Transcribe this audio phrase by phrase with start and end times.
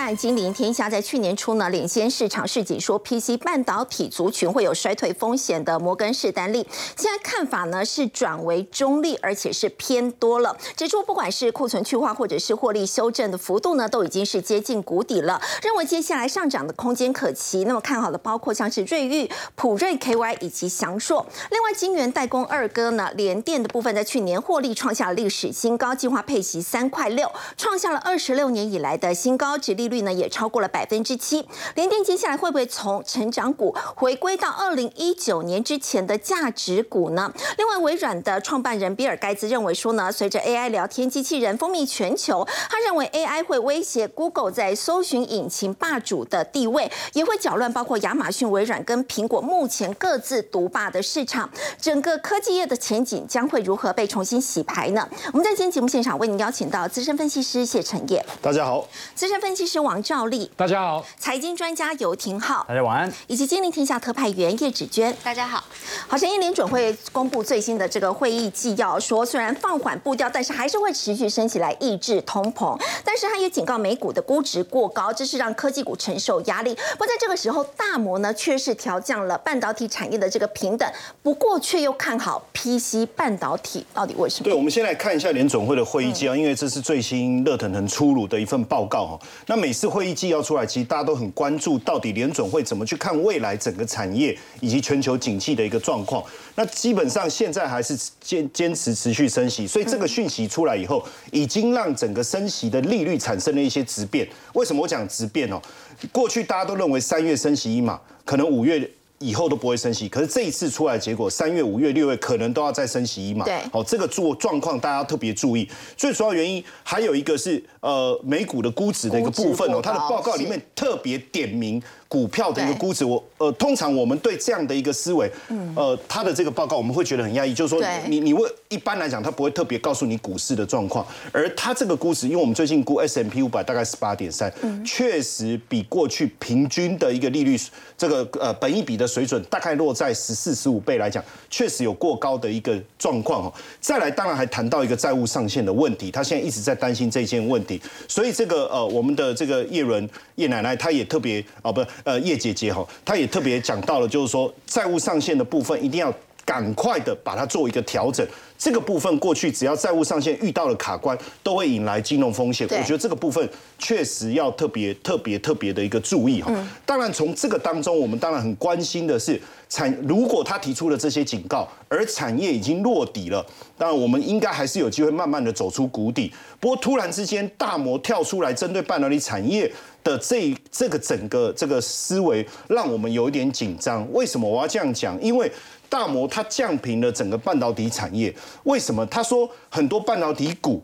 [0.00, 6.66] 和金陵天下在去年初呢领先市场市井说 PC 半导体族群会有衰退风险的摩根士丹利，
[6.96, 17.64] 现在看法呢是转为中立，而且是偏多了，指出不管是库存去化或者是获利修正的幅度呢，都已经是接近谷底了，认为接下来上涨的空间可期。
[17.64, 21.26] 那么看好的包括像是瑞昱、普瑞 KY 以及翔硕。
[21.50, 29.50] 另外，金源代工二哥呢，联电的部分在去年获利创下了历史新高，计划配息三块六，创下了二十六年以来的新高。
[29.50, 37.30] 高值利率呢也超过了百分之七，联电接下来会不会从成长股回归到二零一九年之前的价值股呢？
[37.58, 51.50] 另外，微软的创办人比尔盖茨认为说呢，随着 AI 聊天机器人风靡全球，他认为 AI 会威胁 Google 在搜寻引擎霸主的地位，也会搅乱包括亚马逊、微软跟苹果目前各自独霸的市场。
[51.80, 55.08] 整个科技业的前景将会如何被重新洗牌呢？
[55.32, 65.64] 我们在今天节目现场为您邀请到资深分析师谢承业，大家好；资深分析师王兆立，大家好；财经专家游廷浩，大家晚安；以及金陵天下特派员叶芷娟，大家好。
[66.08, 72.78] 好，像一联准会公布最新的这个会议纪要，说虽然放缓步调，但是还是会持续升起来抑制通膨。
[73.04, 76.74] 但是他也警告美股的估值过高，这是让科技股承受压力。
[76.92, 80.90] 不过在这个时候，大摩呢却是调降了半导体产业的这个平等，
[81.22, 84.44] 不过却又看好 PC 半导体，到底为什么？
[84.44, 89.18] 对，我们先来看一下联准会的会议纪要，因为这是最新热腾腾出炉的一份报告哈。
[89.46, 96.20] 那每次会议纪要出来，其实大家都很关注，到底联准会怎么去看未来整个产业以及全球景气的一个状况。
[96.56, 104.28] 那基本上现在还是坚坚持持续升息，所以这个讯息出来以后，已经让整个升息的利率产生了一些质变。
[104.54, 105.62] 为什么我讲质变哦？
[106.10, 108.90] 过去大家都认为三月升息一码，可能五月。
[109.20, 113.44] 以后都不会升息，可是这一次出来结果，三月、五月、六月可能都要再升息一码。
[113.44, 115.68] 对，好，这个做状况大家特别注意。
[115.94, 121.80] 最主要原因还有一个是，呃，美股的估值的一个部分哦，它的报告里面特别点名。
[122.10, 125.30] 股票的一个估值，我呃，通常我们对这样的一个思维，
[125.76, 134.52] 呃，他的这个报告我们会觉得很压抑，就是说你你会一般来讲，他不会特别告诉你股市的状况，而他这个估值，因为我们最近估 S M P 五百大概十八点三，
[134.84, 137.56] 确实比过去平均的一个利率，
[137.96, 143.54] 这个呃本益比的水准大概落在十四十五倍来讲，确实有过高的一个状况哦。
[143.80, 151.80] 再来，当然还谈到一个债务上限的问题，他现在一直在担心这件问题，所以这个呃我们的这个叶伦叶奶奶，她也特别啊不。
[152.04, 156.12] 呃，叶姐姐哈，她也特别讲到了，就是说债务上限的部分一定要
[156.44, 158.26] 赶快的把它做一个调整。
[158.58, 162.68] 这个部分过去只要债务上限遇到了卡关，都会引来金融风险。
[162.70, 166.52] 我觉得这个部分确实要特别特别特别的一个注意哈。
[166.84, 169.40] 当然，从这个当中，我们当然很关心的是
[169.70, 173.44] 产，如果他提出了这些警告，而产业已经落底了，
[173.78, 176.30] 当然我们应该还是有机会慢慢的走出谷底。
[176.58, 179.72] 不过突然之间大摩跳出来针对半导体产业
[180.02, 184.06] 的这这个整个这个思维，让我们有一点紧张。
[184.12, 185.18] 为什么我要这样讲？
[185.22, 185.50] 因为
[185.88, 189.06] 大摩他降平了整个半导体产业，为什么？
[189.06, 190.82] 他说很多半导体股，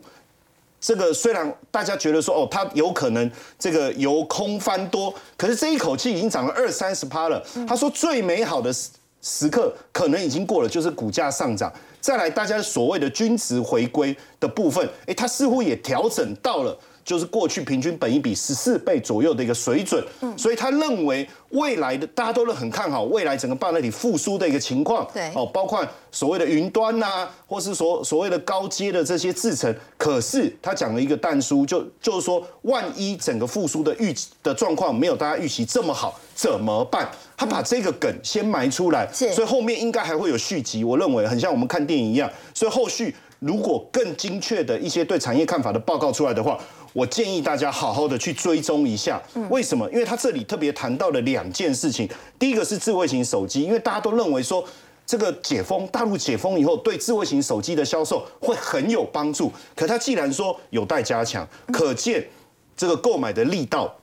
[0.79, 7.43] 这个虽然大家觉得说哦，它有可能这个由空翻多，可是这一口气已经涨了二三十趴了。
[7.67, 8.89] 他说最美好的时
[9.21, 11.71] 时刻可能已经过了，就是股价上涨。
[11.99, 16.77] 再来，大家所谓的均值回归的部分，哎，它似乎也调整到了。
[17.03, 20.03] 就是过去平均本一比十四倍左右的一个水准，
[20.37, 34.13] 所以他认为未来的大家都是很看好未来整个半导体复苏的一个情况，对，哦，包括所谓的云端呐，或是所所谓的高阶的这些制程，可是他讲了一个淡书，就就是说，万一整个复苏的预
[34.43, 37.09] 的状况没有大家预期这么好，怎么办？
[37.37, 40.83] 他把这个梗先埋出来，所以后面应该还会有续集。
[40.83, 46.59] 我认为很像我们看电影一样，所以后续如果更精确的一些对产业看法的报告出来的话。
[46.93, 49.89] 我建议大家好好的去追踪一下，为什么？
[49.91, 52.09] 因为他这里特别谈到了两件事情。
[52.39, 54.63] 第一个是智慧型手机，因为大家都认为说
[55.05, 59.51] 这个解封，大陆解封以后对智慧型手机的销售会很有帮助。
[59.75, 62.27] 可他既然说有待加强，可见
[62.75, 63.93] 这个购买的力道。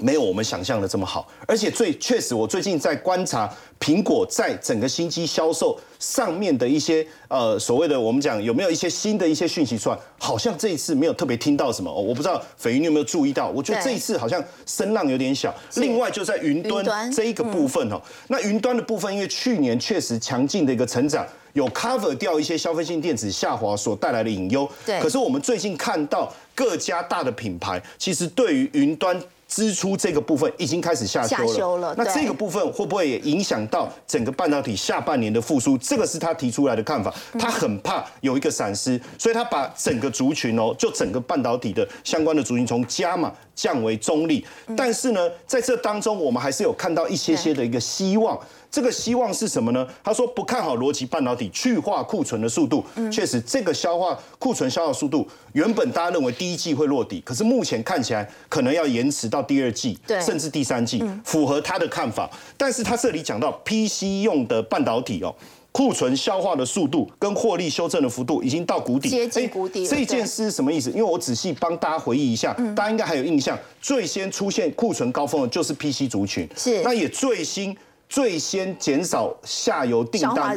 [0.00, 3.48] 没有我们想象的这么好，而且最确实，我最近在观察
[3.78, 13.50] 苹果在整个新机销售上面的一些呃所谓的我们讲有没有一些新的一些讯息出来，好像这一次没有特别听到什么，我不知道斐云你有没有注意到？
[13.50, 15.54] 我觉得这一次好像声浪有点小。
[15.74, 24.66] 另外就在云端这一个部分哦，那云端的部分，因为去年确实强劲的一个成长，有 cover 掉一些消费性电子下滑所带来的隐忧。
[24.86, 24.98] 对。
[25.00, 29.22] 可是我们最近看到各家大的品牌，其实对于云端。
[29.54, 31.94] 支出这个部分已经开始下修了。
[31.98, 35.76] 那这个部分会不会也影响到整个半导体下半年的复苏？
[35.76, 37.12] 这个是他提出来的看法。
[37.38, 44.42] 他很怕有一个闪失，所以他把整个族群哦，就整个半导体的相关的族群从加码降为中立。
[44.74, 48.38] 但是呢，在这当中，我们还是有看到一些些的一个希望。
[48.72, 49.86] 这个希望是什么呢？
[50.02, 52.82] 他说不看好逻辑半导体去化库存的速度。
[53.12, 62.30] 确实，这个消化库存消耗速度，原本大家认为第一季会落底，可是目前看起来可能要延迟到第二季，甚至第三季，符合他的看法。
[62.56, 65.34] 但是他这里讲到 PC 用的半导体哦，
[65.70, 69.86] 库存消化的速度跟获利修正的幅度已经到谷底，接近谷底。
[69.86, 70.88] 这件事是什么意思？
[70.92, 77.76] 因为我仔细帮大家回忆一下，大家应该还有印象，最先出现库存高峰的就是 PC 族群，是那也最新。
[78.12, 80.50] 最先减少下游订单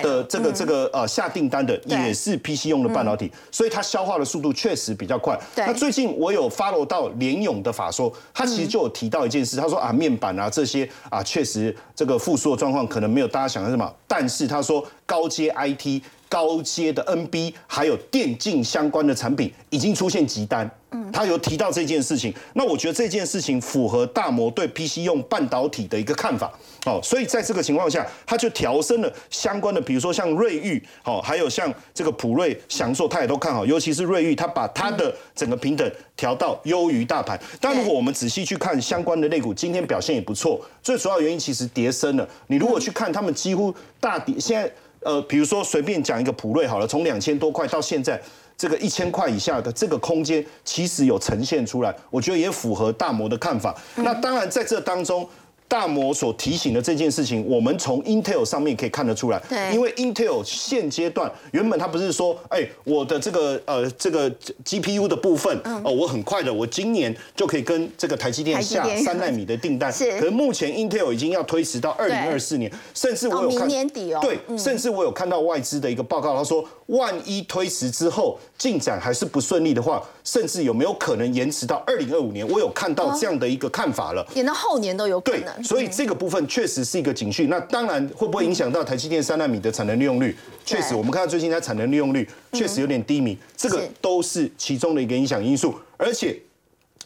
[0.00, 5.36] 的这个这个呃下订单的也是 PC 用的半导体，所以它消化的速度确实比较快。
[5.56, 16.00] 那最近我有 follow 到联勇的法说，他其实就有提到一件事，他说啊面板啊这些啊确实这个复苏的状况可能没有大家想的什么，但是他说高阶 IT。
[16.30, 26.52] 高阶的 NB 还有电竞相关的产品已经出现急单，嗯，他有提到这件事情，那我觉得这件事情符合大摩对 PC 用半导体的一个看法，
[26.86, 37.36] 哦，所以在这个情况下，他就调升了相关的，比如说像瑞昱，哦，还有像这个普瑞享受，他也都看好，尤其是瑞昱，他把他的整个平等调到优于大盘。
[37.60, 42.28] 但如果我们仔细去看相关的类股，今天表现也不错，最主要原因其实跌升了。
[42.46, 44.72] 你如果去看他们几乎大跌，现在。
[45.00, 48.20] 呃，比如说随便讲一个普瑞好了，从两千多块到现在
[48.56, 53.74] 这个一千块以下的这个空间，其实有呈现出来，我觉得也符合大摩的看法。
[53.96, 55.28] 那当然在这当中。
[55.70, 59.40] 大摩所提醒的这件事情，我们从 Intel 上面可以看得出来。
[59.48, 64.28] 对，因为 Intel 现阶段原本它不是说，哎，我的这个呃这个
[64.64, 69.90] GPU 的部分，哦，我很快的，我今年就可以跟这个台积电下三纳米的订单。
[69.94, 70.10] 是。
[70.18, 74.18] 可是目前 Intel 已经要推迟到二零二四年，甚至我有看年底哦。
[74.20, 82.48] 对，甚至我有看到外资的一个报告，他说，万一推迟之后进展还是不顺利的话，甚至有没有可能延迟到二零二五年？
[82.48, 85.64] 我有看到这样的一个看法了，延到后年都有可能。
[85.64, 87.48] 所以这个部分确实是一个警讯。
[87.48, 90.36] 那当然会不会影响到台积电三纳米的产能利用率？
[90.64, 95.74] 确实，我们看到最近它产能利用率确实有点低迷，这个都是其中的一个影响因素。
[95.96, 96.40] 而且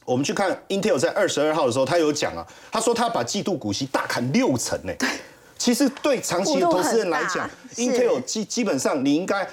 [0.05, 4.93] 我们去看 Intel 在二十二号的时候，他有讲啊，他说他把季度股息大砍六成呢。
[5.57, 9.49] 其实对长期的投资人来讲，Intel 基基本上你应该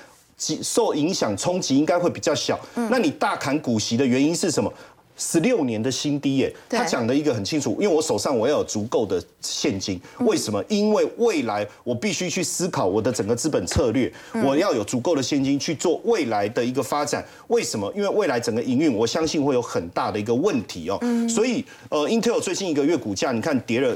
[0.62, 2.60] 受影响冲击应该会比较小。
[2.90, 4.72] 那你大砍股息的原因是什么？
[5.18, 10.64] 十六年的新低耶，他讲的一个很清楚，因为我手上我要有足够的现金，为什么？
[10.68, 14.12] 因为未来我必须去思考我的整个资本策略，
[14.44, 17.24] 我要有足够的现金去做未来的一个发展。
[17.50, 17.92] 为什么？
[17.96, 21.00] 因为未来整个营运，我相信会有很大的一个问题哦。
[21.30, 23.96] 所以，呃，Intel 最近一个月股价，你看跌了。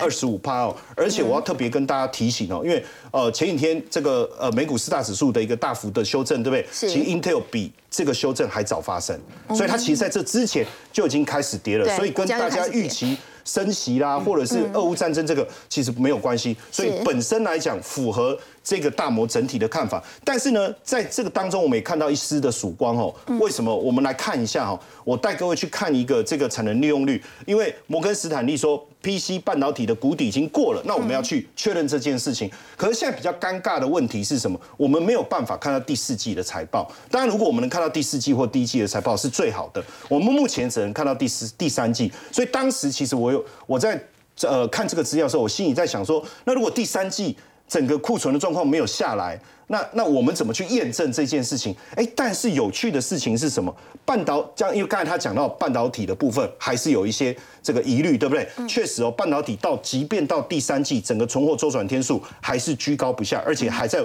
[0.00, 6.66] 二十五趴哦，而且我要特别跟大家提醒哦，因为呃前几天这个呃美股四大指数的一个大幅的修正，对不对？
[6.90, 20.02] 其实 Intel 比这个修正还早发生，所以它其实在这之前就已经开始跌了，所以跟大家预期升息啦，或者是俄乌战争这个其实没有关系，所以本身来讲符合这个大摩整体的看法。
[20.22, 23.14] 但是呢，在这个当中我们也看到一丝的曙光哦。
[23.40, 23.74] 为什么？
[23.74, 28.86] 我们来看一下哈，我带各位去看一个这个产能利用率，因为摩根斯坦利说。
[29.02, 32.50] PC 半导体的谷底已经过了，那我们要去确认这件事情。
[32.76, 34.58] 可是现在比较尴尬的问题是什么？
[34.76, 36.90] 我们没有办法看到第四季的财报。
[37.10, 39.84] 当然，如果我们能看到第四季或第一季的财报是最好的。
[40.08, 42.12] 我们目前只能看到第四、第三季。
[42.30, 44.00] 所以当时其实我有我在
[44.42, 49.38] 呃看这个资料的时候，我心里在想说，那如果第三季整个库存的状况没有下来。
[49.72, 51.74] 那那我们怎么去验证这件事情？
[51.96, 53.74] 哎，但是有趣的事情是什么？
[54.04, 58.46] 半导这样，因为刚才他讲到半导体的部分，还是有一些这个疑虑，对不对？
[58.68, 64.04] 确实哦，半导体到即便到第三季，整个存货周转天数还是居高不下，而且还在。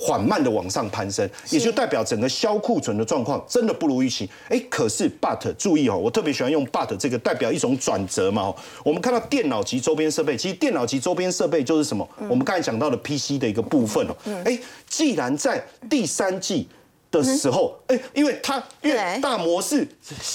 [0.00, 4.28] 缓慢的往上攀升，也就代表整个销库存的状况真的不如预期。
[4.48, 8.52] 哎，可是 but 注意哦，我特别喜欢用 but 这个代表一种转折嘛。
[8.82, 12.08] 我们看到电脑及周边设备，其实电脑及周边设备就是什么？
[12.30, 14.16] 我们刚才讲到的 PC 的一个部分哦。
[14.46, 16.66] 哎，既然在第三季。
[17.10, 19.86] 的时候，哎，因为他因为大模式，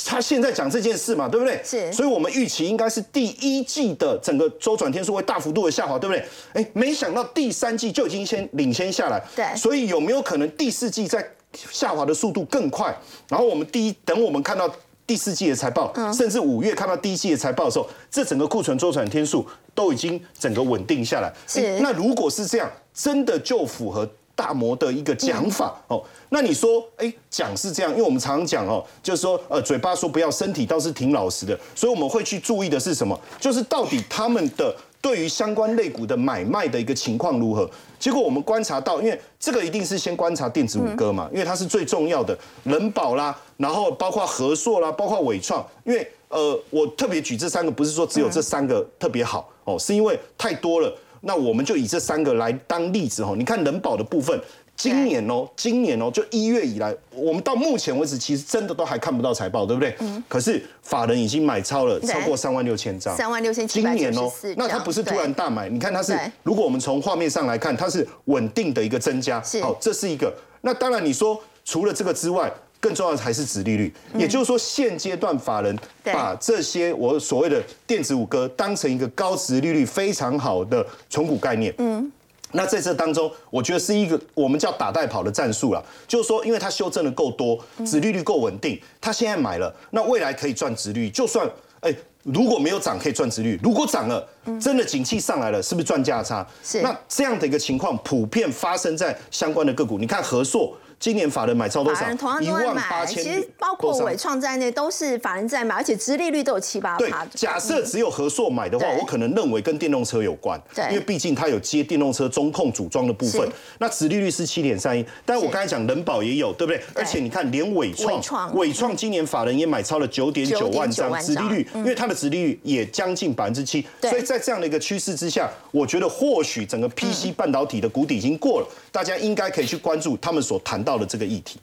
[0.06, 1.62] 他现在讲这件事嘛，对不对？
[1.64, 6.26] 是，所以我们预期应该是第一季的整个周转天数会大幅度的下滑，对不对？
[6.54, 12.94] 哎，没想到第三季就已经先领先下来，对，所以有没有可能第四季在下滑的速度更快？
[13.30, 14.70] 然后我们第一等我们看到
[15.08, 21.34] 第四季的财报，甚至五月看到第一季的财报的时候，这整个库存周转天数都已经整个稳定下来。
[21.48, 24.06] 是，那如果是这样，真的就符合。
[24.36, 26.04] 大摩的一个讲法哦。
[26.30, 33.18] 那你说，哎，讲是这样，因为我们常常讲哦，就是说，呃，嘴巴说不要，身体倒是挺老实的，所以我们会去注意的是什么？
[33.40, 37.70] 就是到底他们的对于相关类股的买卖的一个情况如何？
[38.00, 50.94] 结果我们观察到，因为这个一定是先观察电子五哥嘛，因为它是最重要的，人保啦，然后包括和硕啦，包括伟创，因为呃，我特别举这三个，不是说只有这三个特别好哦，是因为太多了。
[51.26, 53.36] 那我们就以这三个来当例子哦。
[53.38, 54.40] 你看人保的部分，
[54.76, 59.96] 今年哦，今年哦，就一月以来，我们到目前为止其实真的都还看不到财报，对不对？
[60.00, 60.24] 嗯。
[60.30, 69.42] 可是法人已经买超了超过三万六千张，三万六千今年哦，那它不是突然大买，你看它是，如果我们从画面上来看，它是稳定的一个增加。
[69.62, 70.34] 好，这是一个。
[70.62, 72.52] 那当然你说除了这个之外。
[72.86, 81.74] 更重要的还是殖利率，也就是说，现阶段法人把这些我所谓的电子五哥当成一个高值利率非常好的存股概念。
[81.80, 82.12] 嗯，
[82.52, 91.10] 那在这当中，我觉得是一个我们叫打带跑的战术了，就是说，因为它修正的够多，殖利率够稳定，它现在买了，那未来可以赚殖率。
[91.10, 91.50] 就算
[91.80, 94.24] 哎如果没有涨，可以赚殖率；如果涨了，
[94.62, 96.46] 真的景气上来了，是不是赚价差？
[96.64, 96.84] 是。
[96.84, 100.78] 那这样的一个情况普遍发生在相关的个股，你看和硕。
[101.06, 102.04] 今年法人买超多少？
[102.42, 103.24] 一万八千。
[103.24, 110.60] 其实包括伟创在内都是法人在买，而且殖利率都有七八对，假设只有合硕买的话，我可能认为跟电动车有关。
[110.74, 110.84] 对。
[110.86, 113.48] 因为毕竟它有接电动车中控组装的部分。
[113.78, 116.82] 那殖利率是七点三一，但是我刚才讲人保也有，对不对？
[116.96, 123.86] 而且你看，连伟创，伟创今年法人也买超了九点九万张，殖利率，因为它的殖利率也将近百分之七。
[124.02, 131.60] 所以在这样的一个趋势之下，我觉得或许整个 PC 半导体的谷底已经过了，大家应该可以去关注他们所谈到了这个议题。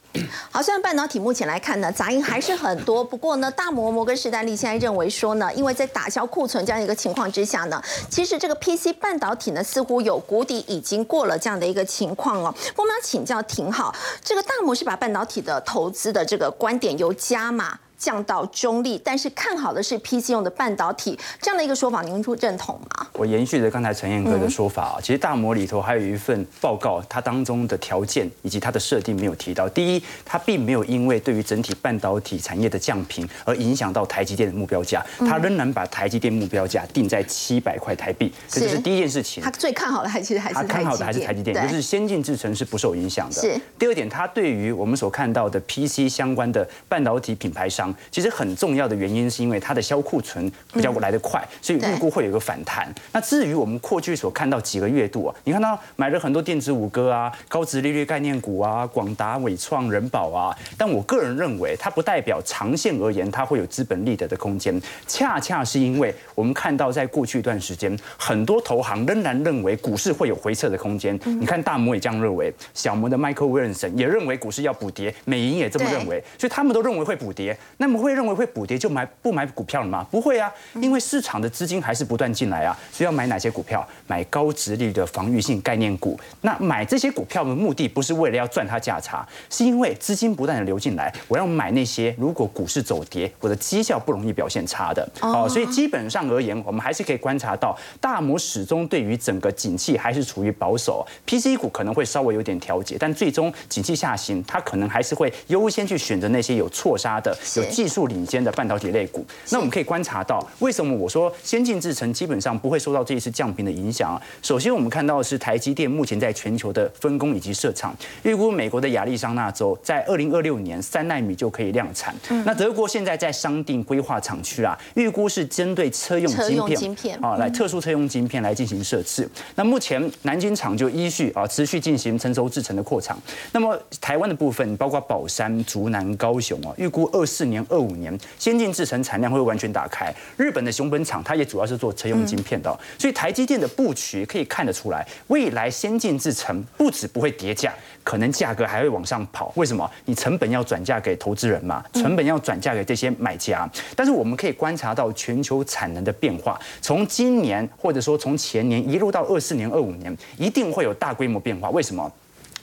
[0.51, 3.03] 好，虽然半导体目前来看呢，杂音还是很多。
[3.05, 12.55] 不过呢，大摩摩根士丹利现在认为说呢，因为在打消库存这样一个情况之下呢，其实这个 PC 半导体呢，似乎有谷底已经过了这样的一个情况哦。
[12.77, 17.79] 我们要请教挺好，这个大摩是把半导体的投资的这个观点由加码。
[18.03, 23.07] 降到中立，但是看好的是 PC 用的半导体这样的一个说法，您会认同吗？
[23.13, 29.69] 我延续着刚才陈彦哥的说法啊，其实大摩里头还有一份报告，它当中的条件以及它的设定没有提到。
[29.69, 39.41] 第一，它并没有因为对于整体半导体产业的降频而影响到台积电的目标价，它仍然把台积电目标价定在七百块台币，这就是第一件事情。
[39.41, 43.41] 它最看好的还其实还是它看好的还是台积电，就是先进制程是不受影响的。
[43.41, 43.61] 是。
[43.79, 48.33] 第二点，它对于我们所看到的 PC 相关的半导体品牌商，其实。
[48.33, 52.91] 很重要的原因是因为它的销库存比较来得快，所以预估会有一个反弹。
[53.13, 64.81] 那至于我们过去所看到几个月度啊，你看到买了很多电子五哥啊、高值利率概念股啊、广达、伟创、人保啊，但我个人认为它不代表长线而言它会有资本利得的空间。
[65.07, 71.15] 恰恰是因为我们看到在过去一段时间，很多投行仍然认为股市会有回撤的空间。
[71.25, 77.55] 你看大摩也这样认为，小摩的 Michael Wilson 也认为股市要补跌，美银也这么认为，所以他们都认为会补跌。
[77.83, 80.07] 那么会认为会补跌就买不买股票了吗？
[80.09, 83.85] 不会啊，因为市场的资金还是不断进来啊，所以要买哪些股票？
[84.07, 86.17] 买高值率的防御性概念股。
[86.43, 95.05] 那买这些股票的目的不是为了要赚它价差，是因为资金不断的流进来，我要买那些如果股市走跌，我的绩效不容易表现差的。
[95.21, 101.05] 哦，所以基本上而言，我们还是可以观察到，大摩始终对于整个景气还是处于保守。
[101.27, 108.53] PC 股可能会稍微有点调节，但最终景气下行，它可能还是会优先去选择那些有错杀的、有技术领先的。
[108.53, 114.21] 半导体类股，那我们可以观察到，为什么我说先进制程基本上不会受到这一次降频的影响啊？
[114.41, 117.93] 首先，我们看到的是台积电目前在全球的分工以及设厂，
[118.23, 122.15] 预估美国的亚利桑那州在二零二六年三纳米就可以量产。
[122.45, 126.31] 那德国现在在商定规划厂区啊，预估是针对车用
[126.77, 129.29] 晶片啊，来特殊车用晶片来进行设置。
[129.55, 133.19] 那目前南京厂就依序啊持续进行成熟制程的扩厂。
[133.51, 138.17] 那么台湾的部分，包括宝山、竹南、高雄啊，预估二四年、二五年。
[138.39, 149.53] 先进制程产量会完全打开，日本的熊本厂它也主要是做车用晶片的，所以台积电的布局可以看得出来，未来先进制程不止不会跌价，可能价格还会往上跑。
[149.57, 149.91] 为什么？
[150.05, 153.69] 你成本要转嫁给投资人嘛，成本要转嫁给这些买家。
[153.97, 161.71] 但是我们可以观察到全球产能的变化，从今年或者说从前年一路到二四年、二五年，一定会有大规模变化。
[161.71, 162.11] 为什么？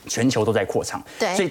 [0.06, 1.50] 全球都在扩厂，对，所以。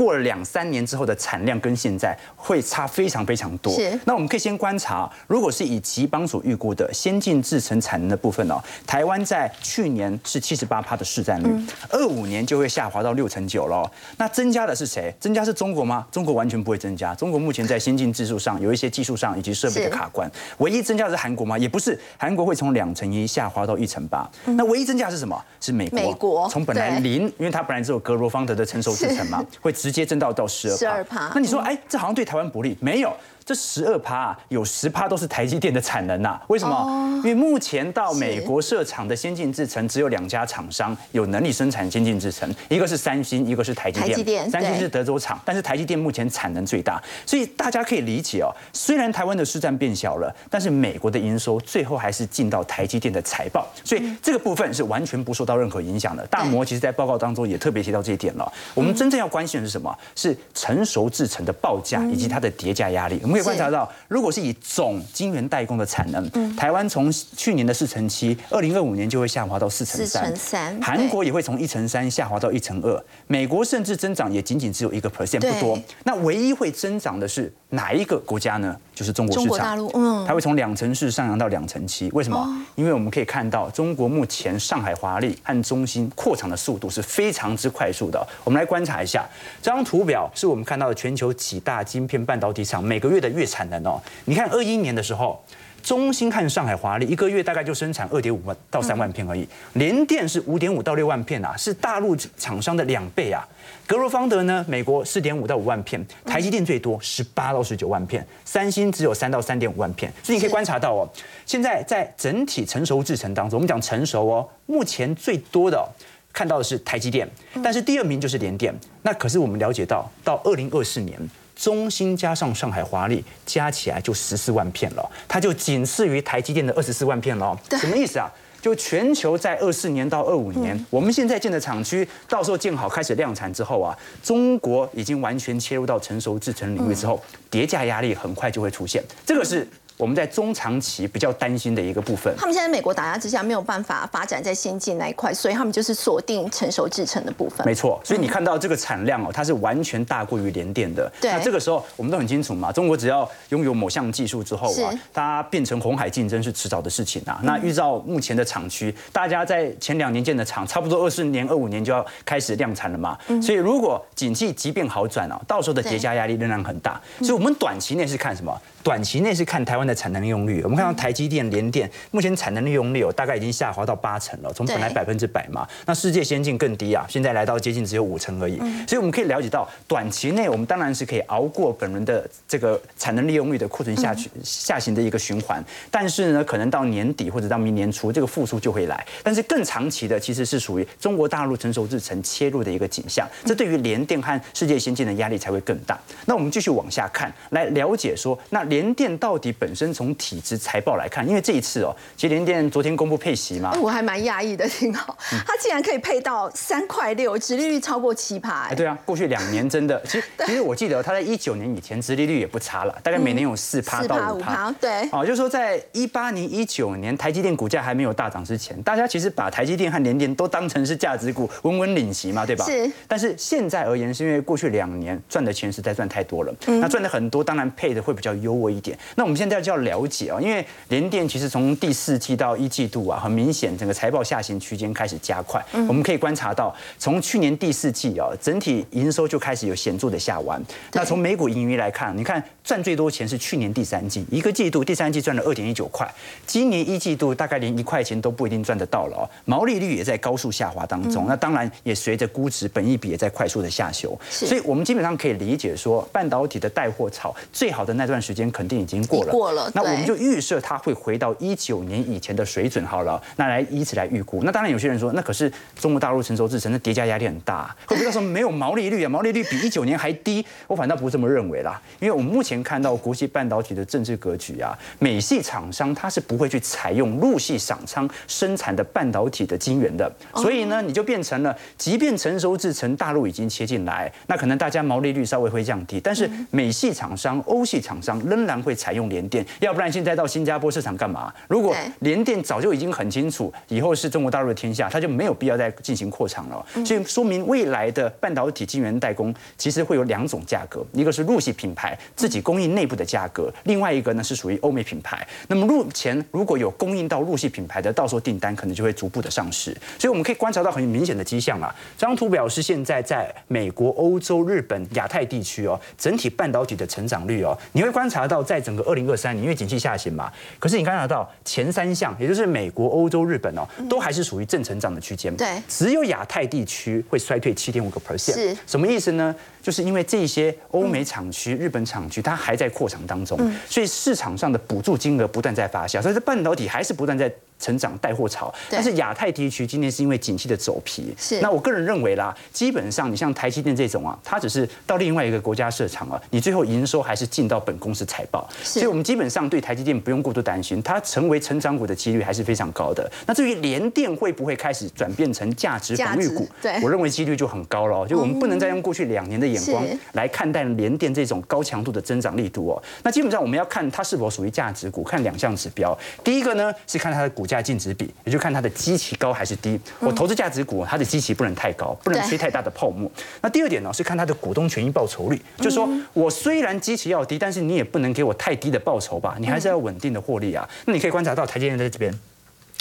[0.00, 3.70] 过了两三年之后的产量跟现在会差非常非常多。
[3.74, 4.00] 是。
[4.06, 11.54] 那我们可以先观察，如果是以吉邦所预估的先进制程产能的部分哦，台湾在去年是七十八趴的市占率，
[11.90, 13.90] 二五年就会下滑到六成九了。
[14.16, 15.14] 那增加的是谁？
[15.20, 16.06] 增加是中国吗？
[16.10, 17.14] 中国完全不会增加。
[17.14, 20.30] 中国目前在先进技术上有一些技术上以及设备的卡关。
[20.60, 21.58] 唯一增加的是韩国吗？
[21.58, 24.26] 也不是，韩国会从两成一下滑到一成八。
[24.46, 25.38] 那唯一增加是什么？
[25.60, 26.00] 是美国。
[26.00, 30.76] 美国从本来零，因为它本来只有格罗方德的成熟制程嘛， 会直接增到到十二。
[30.76, 31.32] 十二趴。
[31.34, 32.76] 那你说，哎，这好像对台湾不利？
[32.80, 33.12] 没有。
[33.50, 36.38] 这十二趴有十趴都是台积电的产能呐？
[36.46, 37.10] 为什么？
[37.16, 44.10] 因为目前到美国设厂的先进制程只有两家厂商有能力生产先进制程，一个是三星，一个是台积电。
[44.10, 48.54] 台积电，三星是德州厂，但是台积电目前产能最大，所以大家可以理解哦。
[48.72, 56.24] 虽然台湾的市占变小了，但是美国的营收最后还是进到台积电的财报，所以这个部分是完全不受到任何影响的。
[56.28, 58.52] 大摩其实在报告当中也特别提到这一点了。
[58.74, 59.92] 我们真正要关心的是什么？
[60.14, 63.18] 是成熟制程的报价以及它的叠加压力。
[63.22, 70.78] 我们可以观察到，如如果是以总晶圆代工的产能，台湾从去年的四成七，二零二五年就会下滑到四成三。
[70.82, 75.78] 韩国也会从一成三下滑到一成二，美国甚至增长也仅仅只有一个 percent 不多。
[76.04, 78.76] 那唯一会增长的是哪一个国家呢？
[79.00, 79.58] 就是中国市场。
[79.58, 82.10] 大陆，嗯，它会从两成四上扬到两成七。
[82.12, 82.46] 为什么？
[82.74, 88.22] 因为我们可以看到，中国目前上海华丽和中心扩厂的速度是非常之快速的。
[88.44, 89.26] 我们来观察一下
[89.62, 93.98] 这张图表，是我们看到的全球几大晶片半导体厂每个月的月产能哦。
[94.26, 95.42] 你看，二一年的时候，
[95.82, 103.48] 中芯和上海华丽一个月大概就生产二点五万到三万片而已，联电是五点五到六万片啊，是大陆厂商的两倍啊。
[103.90, 110.12] 格罗方德呢，美国四点五到五万片，台积电最多十八到十九万片，三星只有三到三点五万片。
[110.22, 111.10] 所以你可以观察到哦，
[111.44, 115.84] 现在在整体成熟制程当中，我们讲成熟哦，目前最多的
[116.32, 117.28] 看到的是台积电，
[117.64, 118.72] 但是第二名就是联电。
[119.02, 121.18] 那可是我们了解到，到二零二四年。
[121.56, 127.58] 中芯加上上海华力加起来就十四万片了，它就仅次于台积电的二十四万片了。
[127.72, 128.30] 什么意思啊？
[128.60, 139.02] 就全球在二四年到二五年，我们现在建的厂区，到时候建好开始量产之后啊，中国已经完全切入到成熟制程领域之后，叠加压力很快就会出现。
[139.24, 139.66] 这个是。
[140.00, 147.64] 我们在中长期比较担心的一个部分，他们现在美国打压之下没有办法发展在先进那一块，所以他们就是锁定成熟制成的部分。
[147.66, 151.10] 没错，所以你看到这个产量哦，它是完全大过于联电的。
[151.20, 157.38] 对，那这个时候我们都很清楚嘛，中国只要拥有某项技术之后啊，它变成红海竞争是迟早的事情啊。
[157.42, 163.18] 那预照目前的厂区，大家在前两年建的厂，差不多二四年、二五年就要开始量产了嘛。
[163.42, 166.98] 所以如果景气即便好转哦，到时候的叠加压力仍然很大。
[167.18, 168.58] 所以我们短期内是看什么？
[168.82, 170.62] 短期内是看台湾的产能利用率。
[170.62, 178.56] 我们看到台积电、联电目前产能利用率大概已经下滑到八成了，从本来百分之百嘛，那世界先进更低啊，现在来到接近只有五成而已。
[178.86, 189.06] 所以我们可以了解到，短期内我们当然是可以熬过本轮的这个产能利用率的库存下去下行的一个循环，但是呢，可能到年底或者到明年初，这个复苏就会来。
[189.22, 195.98] 但是更长期的其实是属于中国大陆成熟制程切入的一个景象，这对于联电和世界先进的压力才会更大。
[196.24, 198.70] 那我们继续往下看，来了解说那。
[198.70, 205.16] 联电到底本身从体质财报来看，因为这一次哦，其实联电昨天公布配息嘛，我还蛮讶异的，挺好，
[205.46, 208.68] 它竟然可以配到三块六，殖利率超过七趴。
[208.74, 214.70] 对啊，过去两年真的，其实其实我记得它在一九年以前殖利率也不差了，大概每年有四趴到五趴。
[214.78, 222.64] 对，哦，就是说在一八年、一九年台积电股价还没有大涨之前，大家其实把台积电和联电都当成是价值股，稳稳领息嘛，对吧？
[222.66, 222.90] 是。
[223.08, 228.60] 但是现在而言，是因为过去两年赚的钱实在赚太多了，那赚的很多，当然配的会比较优。
[228.60, 235.64] 渥一点，那我们现在就要了解啊，因为联电其实从第四季到一季度啊，很明显整个财报下行区间开始加快。
[235.88, 240.60] 我们可以观察到，从去年第四季啊，整体营收就开始有显著的下弯。
[240.92, 246.12] 那从每股盈余来看，你看赚最多钱是去年第三季，一个季度第三季赚了二点一九块，
[246.44, 249.22] 今年一季度大概连一块钱都不一定赚得到了哦。
[249.44, 254.18] 毛利率也在高速下滑当中，那当然也随着估值、本益比也在快速的下修。
[254.28, 258.40] 所以我们基本上可以理解说，半导体的带货潮最好的那段时间。
[258.50, 259.59] 肯定已经过了，过了。
[259.74, 263.20] 那我们就预设它会回到一九年以前的水准好了。
[263.36, 264.42] 那来以此来预估。
[264.44, 269.08] 那当然有些人说，那可是中国大陆成熟制程，那叠加压力很大，会不会到时候没有毛利率啊？
[269.08, 270.44] 毛利率比一九年还低？
[270.66, 271.80] 我反倒不这么认为啦。
[271.98, 280.10] 因为我们目前看到国际半导体的政治格局啊，美系厂商它是不会去采用陆系厂商生产的半导体的晶圆的。
[280.36, 288.10] 所以呢，你就变成了，即便成熟制程大陆已经切进来，那可能大家毛利率稍微会降低，但是美系厂商、欧系厂商。
[288.20, 291.32] 仍然会采用联电，电，要不然现在到新加坡市场干嘛？
[291.48, 296.64] 如果联电早就已经很清楚，以后是中国大陆的天下，它就没有必要再进行扩厂了。
[296.84, 305.26] 所以说明未来的半导体晶圆代工其实会有两种价格，一个是入系品牌自己供应内部的价格，另外一个呢是属于欧美品牌。
[305.48, 309.76] 那么目前如果有供应到入系品牌的，到时候订单可能就会逐步的上市。
[309.98, 311.74] 所以我们可以观察到很明显的迹象啊。
[311.96, 325.34] 这张图表示现在在美国、欧洲、日本、亚太地区哦，整体半导体的成长率哦，你会观察到在整个二零二三年，因为景气下行嘛，可是你观察到前三项，也就是美国、欧洲、日本哦，都还是属于正成长的区间。
[325.36, 328.34] 对，只有亚太地区会衰退七点五个 percent。
[328.34, 329.34] 是，什么意思呢？
[329.62, 333.38] 就是因为这些欧美厂区、日本厂区，它还在扩厂当中，
[333.68, 337.30] 所以市场上的补助金额不断在发酵，所以这半导体还是不断在。
[337.60, 341.14] 成长带货潮，但是亚太地区今天是因为景气的走皮。
[341.16, 348.48] 是，那我个人认为啦，基本上你像台积电这种啊，它只是到另外一个国家设厂啊，你最后营收还是进到本公司财报。
[348.62, 353.10] 所以我们基本上对台积电不用过度担心，它成为成长股的几率还是非常高的。
[353.26, 356.48] 那至于联电会不会开始转变成价值防御股？
[356.62, 358.06] 对，我认为几率就很高了。
[358.06, 362.82] 就我们不能再用过去两年的眼光来看待联电这种高强度的增长力度哦。
[363.02, 365.96] 那基本上我们要看它是否属于价值股，看两项指标。
[366.24, 368.12] 第一个呢是看它的股价净值比。
[368.24, 369.78] 也就看它的基期高还是低。
[369.98, 373.10] 我投资价值股，它的基期不能太高，不能吹太大的泡沫。
[373.40, 380.68] 那第二点呢，是看它的股东权益报酬率，就是说我虽然基期要低，但是你也不能给我太低的报酬吧，你还是要稳定的获利啊。
[380.86, 382.12] 那你可以观察到台积电在这边，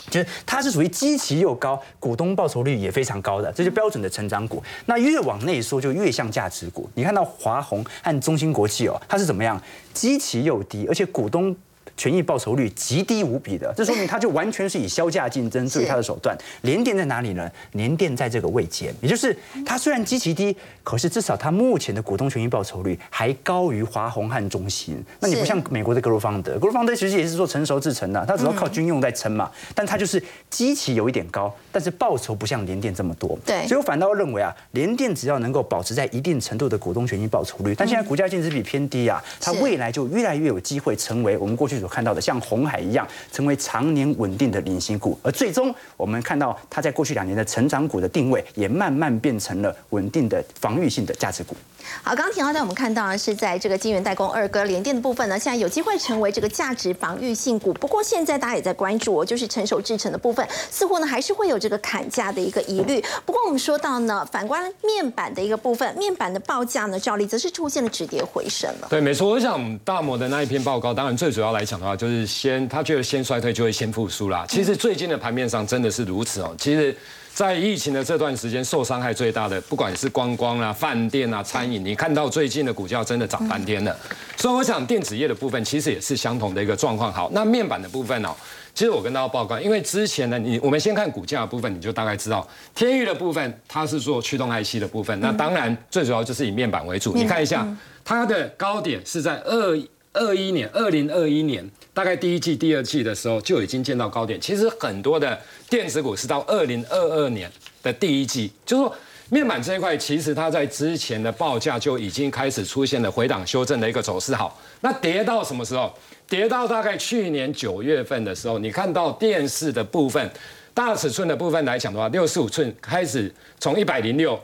[0.10, 4.62] 就是它是属于基期又高，股东报酬率也非常高的，这就标准的成长股。
[4.86, 6.90] 那越往内缩，就越像价值股。
[6.94, 9.62] 你看到华虹和中芯国际哦，它是怎么样？
[9.94, 11.56] 基期又低，而且股东。
[12.00, 16.34] 权益报酬率极低无比的，这说明它就完全是以销价竞争作为它的手段。
[16.62, 17.52] 联电在哪里呢？
[17.74, 19.36] 联电在这个位阶，也就是
[19.66, 25.04] 它虽然极其低，可是至少它目前的股东权益报酬率还高于华虹和中芯。
[25.20, 33.38] 那你不像美国的格罗方德，格罗方德其实也是做成熟制成的，它主要靠军用在撑嘛，但它就是基期有一点高，但是报酬不像联电这么多。
[33.46, 41.89] 对，所以我反倒认为啊，联电只要能够保持在一定程度的股东权益报酬率，但现在股价净值比偏低啊，它未来就越来越有机会成为我们过去所。
[41.90, 51.56] 看到的像红海一样，成为常年稳定的领薪股，而最终我们看到它在过去两年的成长股的定位，也慢慢变成了稳定的防御性的价值股。
[52.04, 57.74] 好，刚刚田浩在我们看到的是在这个金源代工二哥联电的部分呢，现在有机会成为这个价值防御性股。
[57.74, 63.04] 不过现在大家也在关注，就是成熟制成的部分，似乎呢还是会有这个砍价的一个疑虑。
[63.26, 68.88] 不过我们说到呢，反观面板的一个部分，面板的报价呢，照例则是出现了止跌回升了。
[68.90, 69.30] 对，没错。
[69.30, 71.79] 我想大摩的那一篇报告，当然最主要来讲。
[71.80, 74.46] 的话就是先，他觉得先衰退就会先复苏啦。
[74.48, 76.54] 其实最近的盘面上真的是如此哦。
[76.58, 76.96] 其实，
[77.34, 83.96] 在疫情的这段时间，受伤害最大的，不管是观光啊、饭店啊、餐饮，你看到最近的股价真的涨翻天了。
[84.36, 87.12] 所以我想电子业的部分其实也是相同的一个状况。
[87.12, 88.30] 好，那面板的部分哦，
[88.74, 97.14] 其实我跟大家报告，因为之前呢，你我们先看股价的部分，你就大概知道天域的部分它是做驱动 IC 的部分，那当然最主要就是以面板为主。
[97.16, 97.66] 你看一下
[98.04, 99.82] 它的高点是在二。
[100.14, 104.40] 二一年，二零二一年，大概第一季、第二季的时候就已经见到高点。
[104.42, 107.52] 其实很多的电子股是到二零二二年
[107.84, 108.96] 的第一季，就是说
[109.30, 114.34] 面板这一块，其实它在之前的报价就已经开始出现了回档修正的一个走势。
[114.34, 115.94] 好，那跌到什么时候？
[116.28, 120.30] 跌到大概去年九月份的时候，你看到电视的部分，
[120.76, 124.40] 大尺寸的部分来讲的话，六十五寸开始从一百零六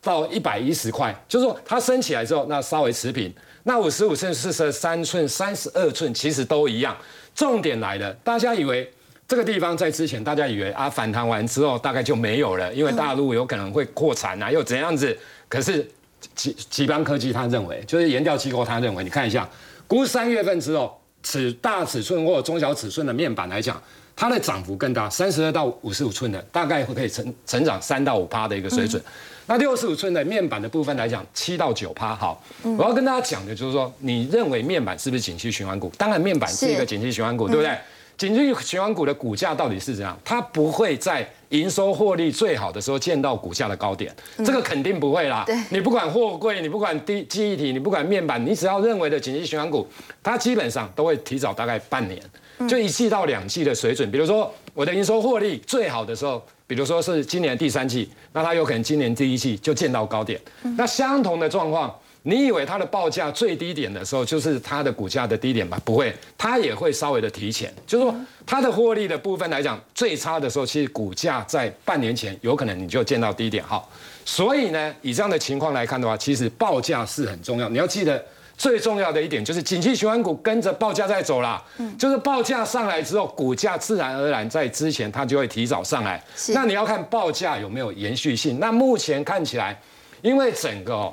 [0.00, 3.32] 到一百一十块，就是说它升起来之后，那稍微持平。
[3.64, 6.96] 那五十五寸、四十三寸、三十二寸其实都一样。
[7.34, 8.92] 重点来了，大家以为
[9.26, 15.16] 这个地方在之前，大家以为啊反弹完之后大概就没有了，因为大陆有可能会扩产啊，又怎样子？
[15.48, 15.88] 可是
[16.34, 19.48] 吉吉邦科技他认为，就是研调机构他认为，你看一下，
[19.86, 23.80] 估三月份之后，尺大尺寸或中小尺寸的面板来讲，
[24.14, 29.02] 它的涨幅更大，三十二到五十五寸的大概会可以成成长三到五趴的一个水准。
[29.46, 32.14] 那六十五寸的面板的部分来讲，七到九趴。
[32.14, 35.90] 好，我要跟大家讲的就是说，你认为面板是不是景气循环股？
[35.98, 37.76] 当然，面板是一个景气循环股，对不对？
[38.16, 40.16] 景气循环股的股价到底是怎样？
[40.24, 45.44] 它不会在营收获利最好的时候见到股价的高点，这个肯定不会啦。
[45.70, 49.88] 你不管货柜，你不管低记忆体，你不管面板，你只要认为的景气循环股，
[50.22, 52.22] 它基本上都会提早大概半年，
[52.68, 54.08] 就一季到两季的水准。
[54.12, 56.40] 比如说，我的营收获利最好的时候。
[56.74, 60.40] 比如说是今年第三季，那它有可能今年第一季就见到高点。
[60.76, 65.78] 那相同的状况，你以为它的报价最低点的时候，就是它的股价的低点吧？
[65.84, 67.72] 不会，它也会稍微的提前。
[67.86, 68.14] 就是说，
[68.46, 73.62] 它的获利的部分来讲，最差的时候，其实股价在半年前有可能你就见到低点。
[73.64, 73.86] 哈，
[74.24, 77.68] 所以呢，以这样的情况来看的话，其实报价是很重要。
[77.68, 78.24] 你要记得，
[78.56, 81.62] 最重要的一点就是景气循环股跟着报价在走啦，
[81.98, 86.22] 就是报价上来之后，股价自然而然在之前它就会提早上来。
[86.48, 88.60] 那你要看报价有没有延续性。
[88.60, 89.80] 那目前看起来，
[90.20, 91.12] 因为整个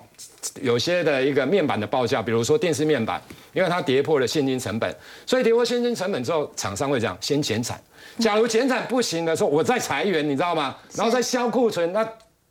[0.62, 3.22] 有些的一个面板的报价，比如说电视面板，
[3.54, 7.82] 因为它跌破了现金成本，所以跌破现金成本之后，厂商会这样先减产。
[8.20, 10.76] 假如减产不行的时候，我再裁员，你知道吗？
[10.94, 12.08] 然后再销库存，那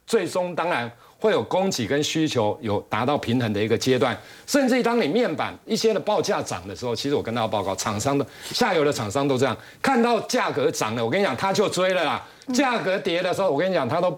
[0.06, 4.16] 最终当然会有供给跟需求有达到平衡的一个阶段。
[4.46, 12.26] 甚至于当你面板一些的报价涨的时候，其实我跟大家报告，厂商的下游的厂商都这样，看到价格涨了，我跟你讲，他就追了啦。
[12.54, 14.10] 价格跌的时候，我跟你讲，他都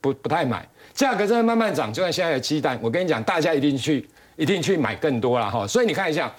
[0.00, 0.68] 不不太买。
[0.92, 5.66] 价格在慢慢涨，就像现在的鸡蛋，我跟你讲，大家一定去一定去买更多了哈。
[5.66, 6.32] 所以你看一下。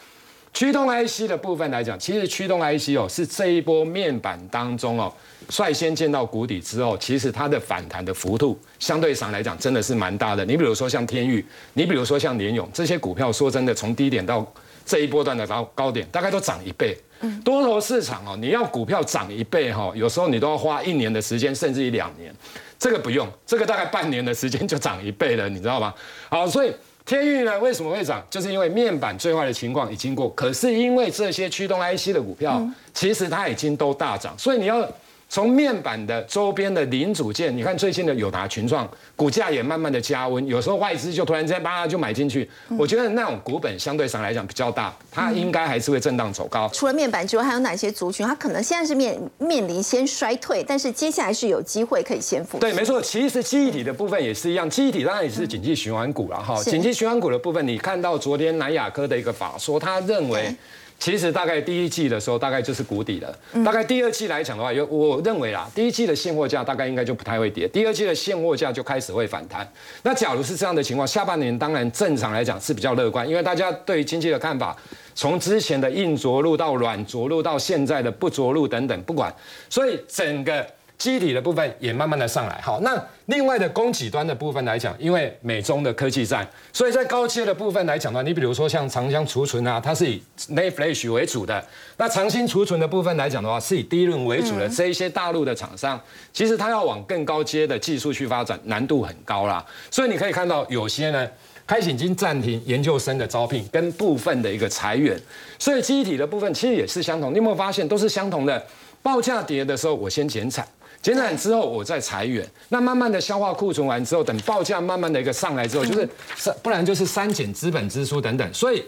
[0.53, 5.11] 驱动 IC 的部分来讲，其实驱动 IC 哦是这一波面板当中哦
[5.49, 10.45] 率先见到谷底之后，其实它的反弹的幅度相对上来讲真的是蛮大的。
[10.45, 14.45] 你比如说像天域，你比如说像联勇这些股票，说真的，从低点到
[14.85, 16.95] 这一波段的高高点，大概都涨一倍。
[17.43, 22.31] 多头市场哦，你要股票涨一倍哈，有时候你都要花一年的时间，甚至于两年。
[22.77, 25.91] 这个不用，这个大概半年的时间就涨一倍了，你知道吗？
[26.29, 26.71] 好，所以。
[27.05, 28.25] 天域呢为什么会涨？
[28.29, 32.61] 就是因为面板最坏的情况已经过，可是因为这些驱动 IC 的股票，
[32.93, 34.87] 其实它已经都大涨，所以你要。
[35.33, 46.69] 从面板的周边的零组件，你看最近的友达群创股价也慢慢的加温，有时候外资就突然之间叭就买进去，我觉得那种股本相对上来讲比较大，它应该还是会震荡走高。
[46.71, 48.23] 除了面板之外，还有哪些族群？
[48.23, 52.59] 它可能现在是面面临先衰退，但是接下来是有机会可以先复。
[52.59, 56.61] 对，没错，其实记忆体的部分也是一样，记忆体当然也是景气循环股了哈。
[56.63, 60.55] 景气循环股的部分，你看到昨天南亚科的一个法说，他认为。
[60.99, 63.38] 其实大概第一季的时候，大概就是谷底了。
[63.65, 69.69] 大概第二季来讲的话，有我认为啦，第一季的现货价大概应该就不太会跌，第二季的现货价就开始会反弹。
[70.03, 74.75] 那假如是这样的情况，下半年当然正常来讲是比较乐观，因为大家对经济的看法，
[75.13, 79.34] 从之前的硬着陆到软着陆到现在的不着陆等等，不管，
[79.69, 80.65] 所以整个。
[80.97, 91.62] 机体的部分也慢慢的上来，好，那另外的供给端的部分来讲，因为美中的科技战，所以在高阶的部分来讲的话，你比如说像长江储存啊，它是以 NAND Flash 为主的，
[91.97, 95.99] 那长兴储存的部分来讲的话，是以低润为主的这一些大陆的厂商，
[96.32, 101.27] 其实它要往更高阶的技术去发展，难度很高啦，所以你可以看到有些呢，
[101.67, 105.19] 开始已经暂停研究生的招聘跟部分的一个裁员，
[105.60, 108.65] 所以机体的部分其实也是相同，你有没有发现都是相同的，
[109.01, 110.65] 报价跌的时候我先减产。
[111.03, 118.53] 减产之后，我再裁员，那慢慢的消化库存完之后，等报价慢慢的一个上来之后，就是三，不然就是删减资本支出等等。
[118.53, 118.81] 所以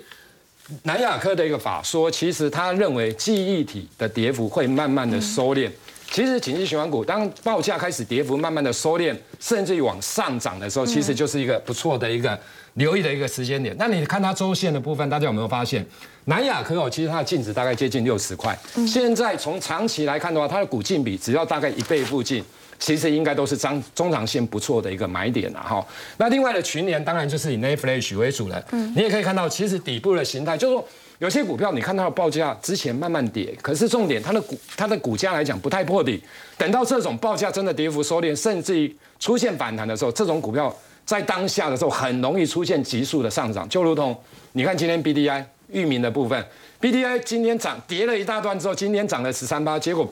[0.83, 5.69] 南亚科的一个法说，其实他认为记忆体的跌幅会慢慢的收敛。
[6.11, 12.37] 其实景气循环股当报价开始跌幅慢慢的收敛，甚至于往上涨的时候，其实就是一个不错的一个。
[12.75, 15.85] 留意的一个时间点，那你看它周线的部分，大家有没有发现，
[16.25, 18.53] 南亚可口，其实它的净值大概接近六十块，
[18.85, 22.43] 现在从长期来看的话，它的股净比只要大概一倍附近，
[22.77, 25.87] 其实应该都是中中长线不错的一个买点了哈。
[26.17, 30.85] 那另外的群联当然就是以 Nate Flash 为主了，嗯你也可以看到，其实底部的形态就是说，
[31.19, 36.21] 有些股票你看它的报价之前慢慢跌，可是重点它的股它的股价来讲不太破底，
[36.57, 40.75] 等到这种报价真的跌幅收敛，甚至于出现反弹的时候，这种股票。
[41.05, 44.19] 在当下的时候，很容易出现急速的上涨，就如同
[44.53, 46.43] 你看今天 B D I 域名的部分
[46.79, 50.11] ，B D I 今天涨跌了一大段之后，今天涨了十三八，结果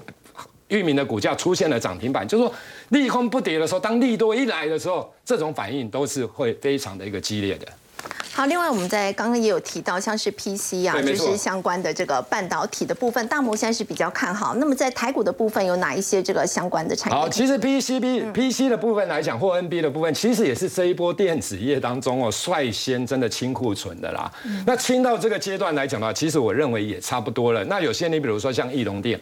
[0.68, 2.54] 域名的股价出现了涨停板，就是说
[2.90, 7.68] 利空不跌的时候，当利多一来的时候，这种反应都是会非常的一个激烈的。
[8.36, 14.56] 好，另外我们在刚刚也有提到，像是 PC 啊，就是相关的这个半导体的部分，大摩现在是比较看好。
[14.56, 17.16] 那么在台股的部分有哪一些这个相关的产业？
[17.16, 24.32] 好，其实 PCB、PC 的部分来讲，或 NB 的部分，其实也是这一波电子业当中哦，率先真的清库存的啦。
[24.66, 27.64] 那清到这个阶段来讲的话，其实我认为也差不多了。
[27.66, 29.20] 那有些你比如说像翼龙电。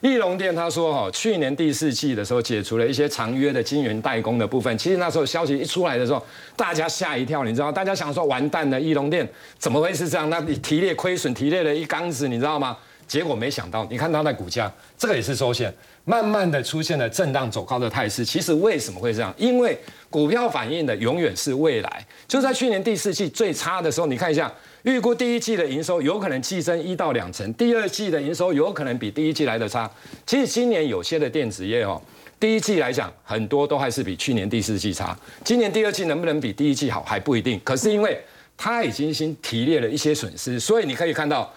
[0.00, 4.76] 翼龙电他说哈，去年第四季的时候解除了一些长约的晶圆代工的部分。
[4.78, 7.72] 其实那时候消息一出来的时候，大家吓一跳，你知道？
[7.72, 10.30] 大家想说完蛋了，翼龙电怎么会是这样？
[10.30, 12.76] 那你提炼亏损提炼了一缸子，你知道吗？
[13.08, 18.24] 结果没想到，你看它的股价，这个也是收线，慢慢的出现了震荡走高的态势。
[18.24, 19.34] 其实为什么会这样？
[19.36, 19.76] 因为
[20.08, 22.06] 股票反映的永远是未来。
[22.28, 24.52] 就在去年第四季最差的时候，你看一下。
[24.82, 29.90] 预估第一季的营收有可能激增一到两成，第二季的营收有可能比第一季来的差。
[30.24, 32.00] 其实今年有些的电子业哦，
[32.38, 35.18] 第一季来讲很多都还是比去年第四季差。
[35.44, 37.60] 今年第二季能不能比第一季好还不一定。
[37.64, 38.20] 可是因为
[38.56, 41.52] 它已经先提列了一些损失，所以你可以看到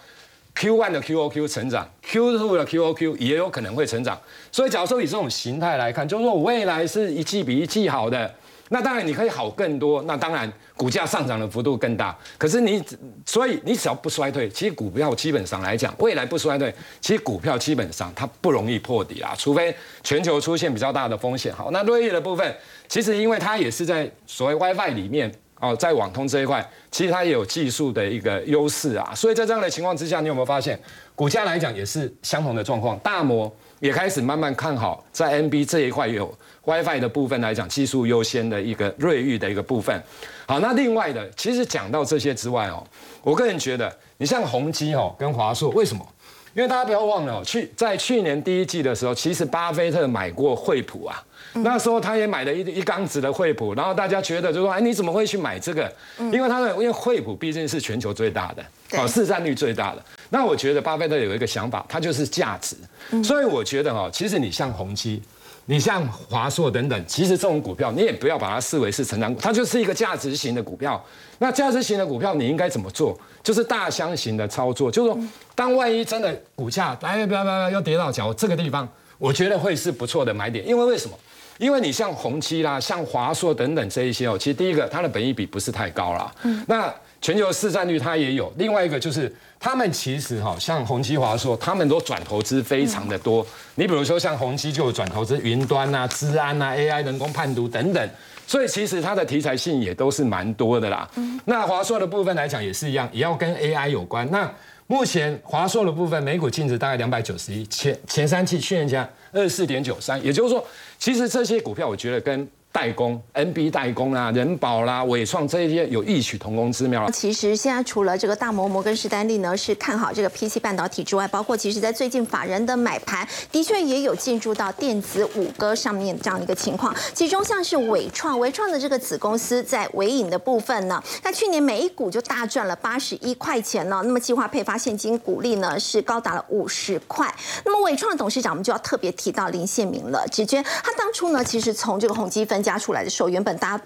[0.56, 4.20] Q1 的 QOQ 成长，Q2 的 QOQ 也有可能会成长。
[4.50, 8.34] 所以假如说以这种形态来看，就是说未来是一季比一季好的。
[8.68, 12.16] 那当然你可以好更多，那当然股价上涨的幅度更大。
[12.38, 12.82] 可是你
[13.26, 21.54] 所以你只要不衰退，其实股票基本上来讲，未来不衰退，其实股票基本上它不容易破底啊，除非全球出现比较大的风险。
[21.54, 22.56] 好，那瑞昱的部分，
[22.88, 30.80] 其实因为它也是在所谓 WiFi 里面哦，在网通这一块，其实它也有技术的一个优势啊，所以在这样的情况之下，你有没有发现
[31.14, 32.98] 股价来讲也是相同的状况？
[33.00, 36.34] 大摩也开始慢慢看好在 NB 这一块有。
[36.64, 40.00] WiFi 的部分来讲，技术优先的一个瑞昱的一个部分。
[40.46, 42.86] 好，那另外的，其实讲到这些之外哦，
[43.22, 46.06] 我个人觉得，你像宏基哦跟华硕，为什么？
[46.54, 55.90] 因为大家不要忘了，去在去年第一季的时候，其实巴菲特买过惠普啊，那时候他也买了一一缸子的惠普，然后大家觉得就说，哎，你怎么会去买这个？
[56.18, 58.62] 因为他的因为惠普毕竟是全球最大的，
[59.00, 60.04] 哦，市占率最大的。
[60.28, 62.76] 那我觉得巴菲特有一个想法，他就是价值。
[63.24, 65.22] 所以我觉得哦，其实你像宏基。
[65.66, 71.02] 你像华硕等等，其实这种股票你也不要把它视为是成长股，它就是一个价值型的股票。
[71.38, 73.18] 那价值型的股票你应该怎么做？
[73.42, 75.18] 就是大箱型的操作，就是说，
[75.54, 80.66] 当万一真的股价哎不要不要要跌到脚这个地方，我觉得会是不错的买点。
[80.66, 81.16] 因为为什么？
[81.58, 86.32] 因为你像宏基啦、像华硕等等这一些哦，其实第一个它的本益比不是太高啦。
[86.42, 86.64] 嗯。
[86.66, 93.46] 那全球市占率它也有，另外一个就是他们其实哈，像宏基、华硕，他们都转投资非常的多。
[93.76, 98.10] 你比如说像宏基就有转投资云端啊、治安啊、AI、人工判读等等，
[98.44, 101.08] 所以其实它的题材性也都是蛮多的啦。
[101.44, 104.28] 那华硕的部分来讲也是一样，也要跟 AI 有关。
[104.30, 104.50] 那
[104.86, 110.64] 目前华硕的部分每股净值大概两百九十一，前前三季去年加二十四点九三，也就是说，
[110.98, 117.10] 其实这些股票我觉得跟代工，NB 代工啊，人保啦、伟创这些有异曲同工之妙。
[117.10, 126.96] 其实现在除了这个大摩摩根士丹利呢是看好这个 PC 半导体之外，包括其实在最近法人的买盘的确也有进入到电子五哥上面这样的一个情况。
[127.12, 134.00] 其中像是伟创，伟创的这个子公司在伟影的部分呢，那去年每一股就大赚了八十一块钱呢。
[134.02, 137.30] 那么计划配发现金股利呢是高达了五十块。
[137.66, 142.61] 那么伟创董事长我们就要特别提到林宪明了，只觉他当初呢其实从这个宏基分。
[142.62, 143.80] 加出来的时候，原本搭。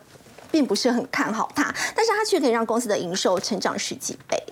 [0.56, 1.64] 并不是很看好它，
[1.94, 4.42] 但是它却可以让公司的营收成长十几倍。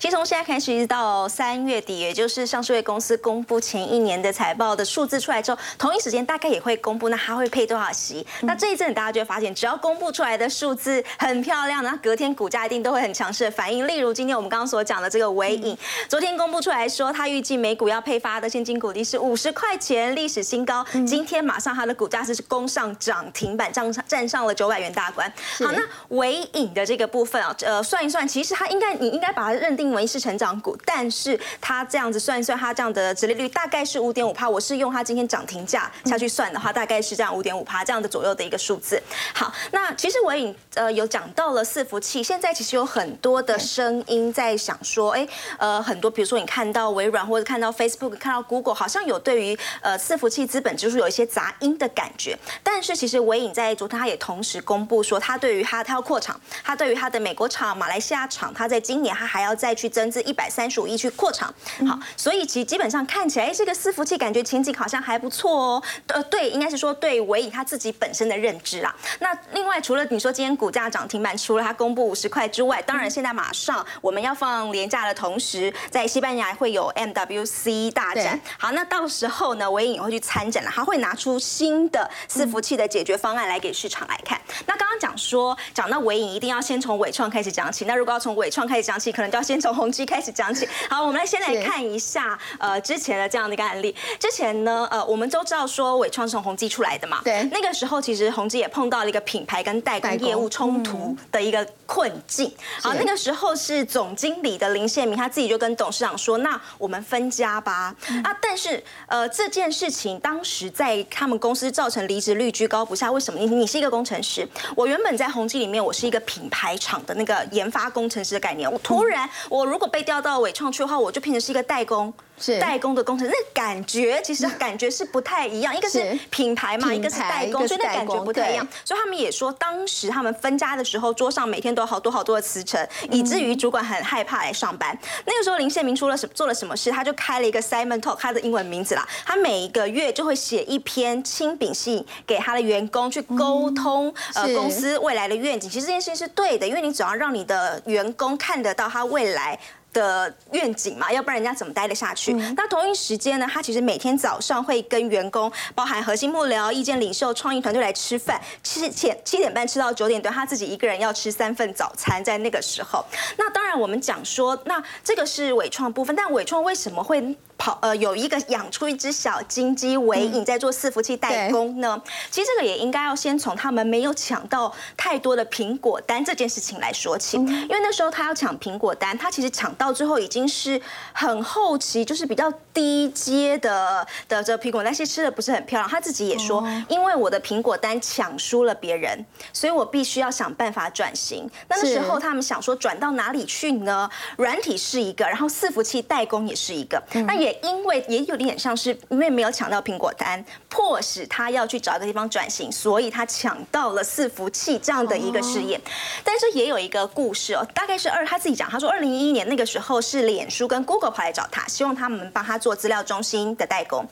[0.00, 8.26] 其实从现在开始一直到三月底，也就是上市公司公布前一年的财报的数字出来之后，同一时间大概也会公布，那它会配多少息？
[8.40, 13.86] 那这一阵大家就会发现，只要公布出来的数字很漂亮，那隔天股价一定都会很强势的反应。
[13.86, 15.76] 例如今天我们刚刚所讲的这个尾影，
[16.08, 20.82] 昨天公布出来说，它预计每股要配发的现金股利是五十块钱，历史新高。
[21.06, 25.30] 今天马上它的股价是攻上涨停板，站上站上了九百元大关。
[25.58, 25.82] 好，那
[26.16, 34.48] 尾影的这个部分啊，呃，算一算，其实它应该，你应该把它认定为是成长股，但是它这样子算一算，它这样的殖利率大概是五点五趴。
[34.48, 39.02] 我是用它今天涨停价下去算的话，大概是这样五点五趴这样的左右的一个数字。
[39.34, 45.26] 好，那其实尾影呃有讲到了伺服器，现在其实有很多的声音在想说，哎，
[45.58, 52.38] 呃，很多比如说你看到微软或者看到 Facebook、看到 Google，好像有对于呃伺服器资本指数有一些杂音的感觉。
[52.62, 61.52] 但是其实尾影在昨天他也同时公布说，他对于他他要扩厂，他对于他的美国厂、马来西亚厂，他在今年他还要再去增资一百三十五亿去扩厂。
[61.88, 65.82] 好，所以其实基本上看起来，这个伺服器感觉前景好像还不错哦。
[66.08, 68.94] 呃，对，应该是说对维以他自己本身的认知啦。
[69.20, 78.38] 那另外除了你说今天股价涨停板，除了他公布五十块之外，当然现在马上我们要放廉价的同时，在西班牙会有 MWC 大展。
[78.58, 84.38] 好，那到时候呢，维影也会去参展了，他会拿出新的伺服器的解决方案来给市场来看。
[84.66, 85.56] 那刚刚讲说。
[85.74, 87.84] 讲到尾影，一定要先从伟创开始讲起。
[87.84, 90.68] 那如果要从伟创开始讲起，可能就要先从宏基开始讲起。
[90.88, 93.94] 好，我们来先来看一下呃之前的这样的一个案例。
[94.18, 97.20] 之前呢，呃，我们都知道说伟创是从宏基出来的嘛。
[97.24, 97.42] 对。
[97.52, 102.52] 那个时候其实宏基也碰到了一个品牌跟代工业务冲突的一个困境。
[102.80, 107.94] 好，那个时候是总经理的林宪明他自己就跟董事长说：“那我们分家吧。”
[108.24, 113.10] 啊，但是呃这件事情当时在他们公司造成离职率居高不下。
[113.10, 113.38] 为什么？
[113.38, 114.46] 你你是一个工程师，
[114.76, 115.82] 我原本在宏基里面。
[115.82, 118.70] 我是一个品牌厂的那个研发工程师的概念。
[118.70, 122.12] 我突然，我如果被调到伟创去的话，我就变成是一个代工。
[122.60, 128.66] 代工的工程，那感觉其实感觉是不太一样，一个是品牌嘛，一个是代工，所以那感觉不太一样。
[128.84, 134.98] 所以他们也说，当时他们分家的时候，桌上每天都有好多好多的辞呈，以至于主管很害怕来上班。
[135.24, 139.06] 那个时候林宪明出了什做了什么事，他就开了一个 Simon Talk，他的英文名字啦。
[139.24, 145.70] 他每一个月就会写一篇亲笔信给他的员工，去沟通呃公司未来的愿景。
[145.70, 149.58] 其实这件事情是对的，因为你总要让你的员工看得到他未来。
[149.92, 152.32] 的愿景嘛，要不然人家怎么待得下去？
[152.56, 163.04] 那同一时间呢，他其实每天早上会跟员工，包含核心幕僚、意见领袖、创意团队来吃饭，七七七点半吃到九点多，他自己一个人要吃三份早餐，在那个时候。
[163.36, 167.36] 那当然，我们讲说，那这个是伟创部分，但伟创为什么会？
[167.62, 172.02] 跑呃，有一个养出一只小金鸡为影在做伺服器代工呢。
[172.28, 180.82] 其实这个也应该要先从他们没有抢到太多的苹果单这件事情来说起，因为那时候他要抢苹果单，他其实抢到之后已经是
[181.12, 185.88] 很后期，就是比较低阶的的这苹果，那些吃的不是很漂亮。
[185.88, 191.48] 他自己也说，因为我的苹果单抢输了别人，所以我必须要想办法转型。
[191.68, 194.10] 那个时候他们想说转到哪里去呢？
[194.36, 197.52] 软体是一个，然后伺服器代工也是一个，那也。
[197.62, 205.80] 因为也有点像是因为没有抢到苹果单，迫使他要去找一个地方转型，所以他抢到了伺服器这样的一个事业。
[206.24, 214.06] 但是也有一个故事哦，大概是二他自己讲，他说二零一一年那个时候是脸书跟 Google 跑来找他，希望他们帮他做资料中心的代工。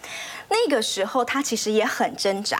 [0.48, 2.58] 那个时候他其实也很挣扎。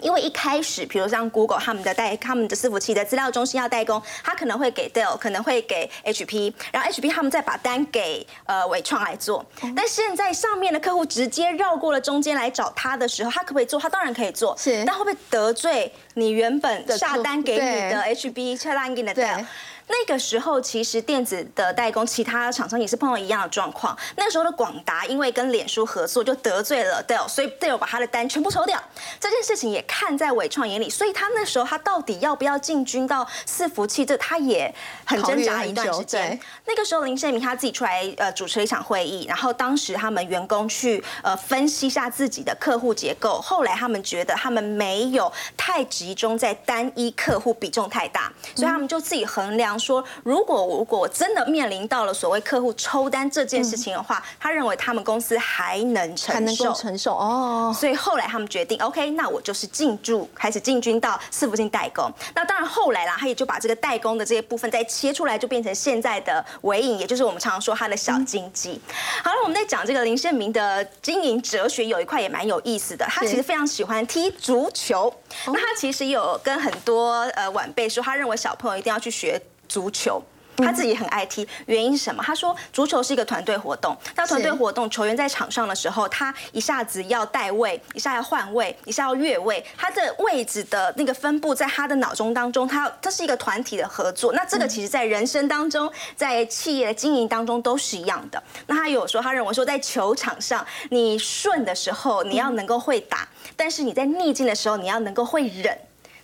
[0.00, 9.44] 因为一开始，比如像 Google 他们的代他们的伺服器的资料中心要代工，他可能会给 Dell，可能会给 HP，然后 HP 他们再把单给呃伟创来做。
[9.76, 13.78] 但现在上面的客户直接绕过了中间来找他的时候，他可不可以做？
[13.78, 14.82] 他当然可以做，是。
[14.86, 19.44] 但会不会得罪你原本下单给你的 HB 下单给你的 Dell？
[19.90, 23.96] 那个时候，其实电子的代工，其他厂商也是碰到一样的状况。
[24.16, 28.80] 那时候的广达因为跟脸书合作，就得罪了 Dell，所以 Dell 把他的单全部抽掉。
[29.18, 34.72] 这件事情也看在伟创眼里，所以他那时候他到底要不要进军到伺服器，这他也
[35.04, 36.38] 很挣扎一段时间。
[36.66, 49.79] 那个时候林胜明他自己出来呃主持了一场会议，然后当时他们员工去呃分析一下自己的客户结构，后来他们觉得他们没有太集中在单一客户比重太大，所以他们就自己衡量。
[49.80, 57.74] 说如果如果真的面临到了所谓客户抽单这件事情的话，他认为他们公司还能承受，还能够承受哦。
[57.74, 62.12] 所以后来他们决定，OK，那我就是进驻，开始进军到伺服器代工。
[62.34, 68.80] 那当然后来啦，他也就把这个代工的这些部分再切出来，就变成现在的尾影，也就是我们常常说他的小经济。
[69.24, 73.06] 好了，我们在讲这个林胜明的经营哲学，有一块也蛮有意思的。
[73.06, 75.12] 他其实非常喜欢踢足球，
[75.46, 79.40] 那他其实有跟很多呃晚辈说，他认为小朋友一定要去学。
[79.70, 80.20] 足球，
[80.62, 82.22] 他自己很爱踢，原因是什么？
[82.22, 94.32] 他说足球是一个团队活动，那团队活动，球员在场上的时候，他一下子要带位，一下要换位，一下要越位，他的位置的那个分布在他的脑中当中，他这是一个团体的合作。
[94.32, 98.42] 那这个其实在人生当中，在企业的经营当中都是一样的。
[98.66, 105.76] 那他有说，他认为说，在球场上，你顺的时候你要能够会打，但是你在逆境的时候，你要能够会忍。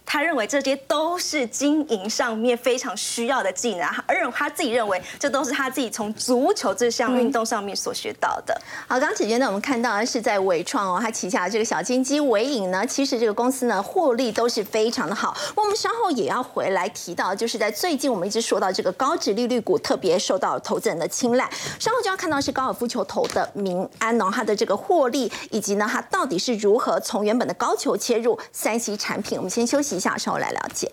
[0.06, 8.58] 他认为这些都是经营上面非常需要的技能，而他自己认为这都是他自己从足球这项运动上面所学到的。
[8.86, 15.36] 好，刚姐姐呢，我们看到的是在伟创哦，他旗下的这个小金鸡伟影呢，其实这个公司呢获利都是非常的好。
[15.56, 21.50] 我们稍后也要回来提到，就是在最近我们一直说到这个高值利率股特别受到投资人的青睐。
[21.80, 29.36] 稍后就要看到是高尔夫球投的民安哦，它的这个获利以及呢它到底是如何从原本的高球切入三 C 产品。
[29.36, 29.95] 我们先休息。
[29.98, 30.90] 下稍后来了解。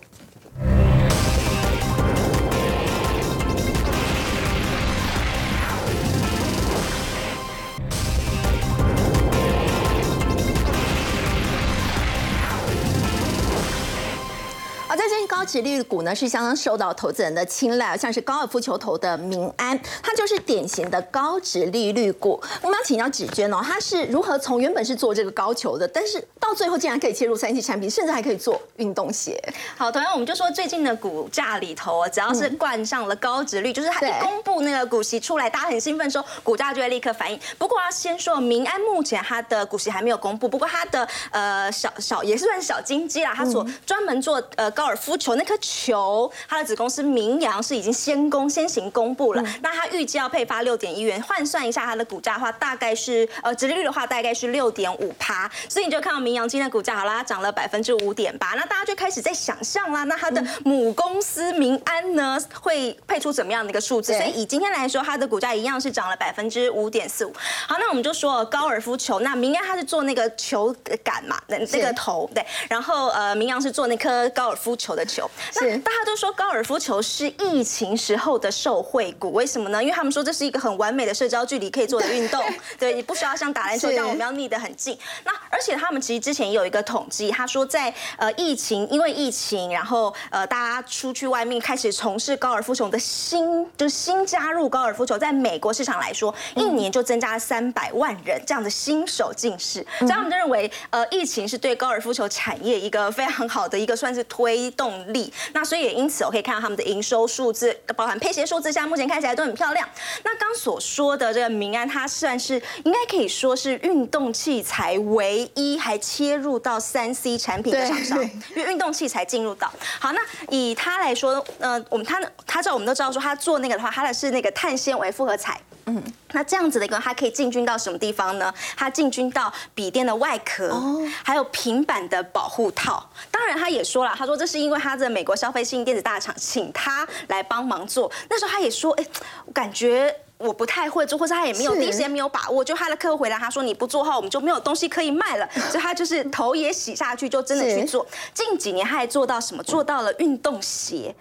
[15.44, 22.42] 高值利率股呢是相当受到投资人的青睐，像是高尔夫球头的民安，它就是典型的高值利率股。
[22.62, 29.38] 我们要请教芷娟哦，它是如何从原本是做这个高球的，但是到最后竟然可以切入三 C 产品，甚至还可以做运动鞋。
[29.76, 37.38] 好，同样我们就说最近的股价里头，只要是冠上了高值率，就是它一公布那个股息出来，大家很兴奋，说股价就会立刻反应。
[37.58, 45.18] 不过要先说，民安目前它的股息还没有公布，不过它的呃小小也是算小金鸡啦，它所专门做呃高尔夫。
[45.24, 64.12] 球那颗球，它的子公司明阳是已经先公先行公布了，那它预计要配发六点一元，换算一下它的股价的话，大概是呃，直利率的话大概是六点五趴，所以你就看到明阳今天的股价好啦，涨了百分之五点八，那大家就开始在想象啦，那它的母公司民安呢会配出怎么样的一个数字？
[64.16, 67.32] 所以以今天来说，它的股价一样是涨了百分之五点四五。
[67.68, 70.74] 好，那我们就说高尔夫球，那明安它是做那个球
[71.04, 74.56] 杆嘛，那那个头对，然后呃明阳是做那颗高尔。
[74.64, 75.23] 夫球的球。
[75.56, 79.82] 那大家都说高尔夫球是疫情时候的受惠股，为什么呢？
[79.82, 82.42] 因为他们说这是一个很完美的社交距离可以做的运动，
[82.78, 84.98] 对你不需要像打篮球这样我们要腻得很近。
[85.24, 105.32] 那而且他们其实之前也有一个统计，他说在呃疫情，因为疫情，然后呃大家出去外面开始从事高尔夫球的新，就是新加入高尔夫球，在美国市场来说，一年就增加了三百万人这样的新手进士，所以他们就认为呃疫情是对高尔夫球产业一个非常好的一个算是推动力。
[105.54, 109.88] 那所以也因此我可以看到他们的营收数字，包含配鞋数字，现在目前看起来都很漂亮。
[110.24, 118.22] 那刚所说的这个民安，它算是应该可以说是运动器材唯一还切入到三 C 产品的厂商，
[118.54, 120.12] 因为运动器材进入到好。
[120.12, 125.58] 那以它来说，呃，我们它它知道我们都知道说它做那个的话，它的是那个碳纤维复合材。
[125.86, 128.52] 嗯，那这样子的一个，它可以进军到什么地方呢？
[128.76, 130.74] 它进军到笔电的外壳，
[131.22, 133.08] 还有平板的保护套。
[133.30, 138.10] 当然，他也说了，他说这是因为他的美国消费性电子大厂请他来帮忙做。
[138.30, 139.06] 那时候他也说，哎，
[139.52, 140.16] 感觉。
[140.38, 148.06] 我不太会做，或者他也没有第一时间没有把握，就他的客户回答他说你不做后，我们就没有东西可以卖了， 所以他就是头也洗下去，就真的去做。
[148.34, 149.62] 近几年他还做到什么？
[149.62, 151.14] 做到了运动鞋。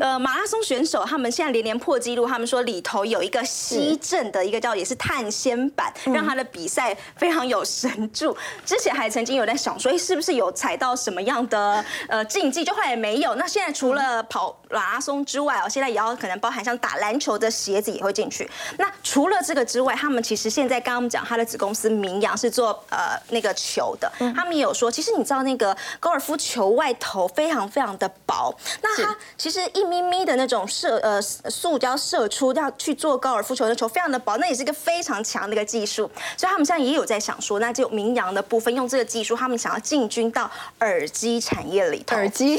[0.00, 8.36] 呃，马拉松选手他们现在连连破纪录，他们说里头有一个吸震的一个叫也是碳纤板，让他的比赛非常有神助。
[8.66, 12.64] 之前还曾经有在想说，哎，是不是有踩到什么样的呃竞技？
[12.64, 13.34] 就后来也没有。
[13.36, 18.39] 那现在除了跑马拉松之外哦，现在也要可能包含像打篮球的鞋子也会进去。
[18.78, 42.16] 那除了这个之外，他们其实现在刚刚我们讲他的子公司名扬是做呃那个球的，他们也有说，其实你知道那个高尔夫球外头非常非常的薄，那它其实一咪咪的那种射呃塑胶射出要去做高尔夫球的球非常的薄，那也是一个非常强的一个技术，所以他们现在也有在想说，那就名扬的部分用这个技术，他们想要进军到耳机产业里头。
[42.16, 42.56] 耳机，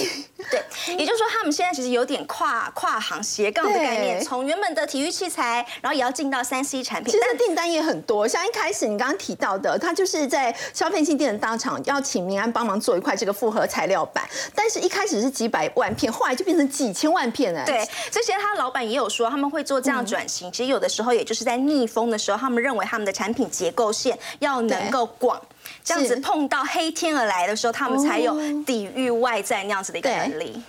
[0.49, 0.63] 对，
[0.97, 6.11] 也就是说他们现在其实有点跨跨行斜杠的概念，从原本的体育器材，然后也要。
[6.11, 8.27] 进到三 C 产品，其实订单也很多。
[8.27, 17.63] 像一开始你刚刚提到的，他就是在消费性电子大厂要请民安帮忙做一块这个复合材料板，但是一开始是几百万片，后来就变成几千万片哎。
[17.63, 20.51] 对，这些他老板也有说他们会做这样转型。
[20.51, 25.41] 其实有的时候也就是在逆风的时候，他们认为他们的产品结构线要能够广，
[25.81, 30.61] 这样子碰到黑天鹅来的时候，他们才有抵御外在那样子的一个能力。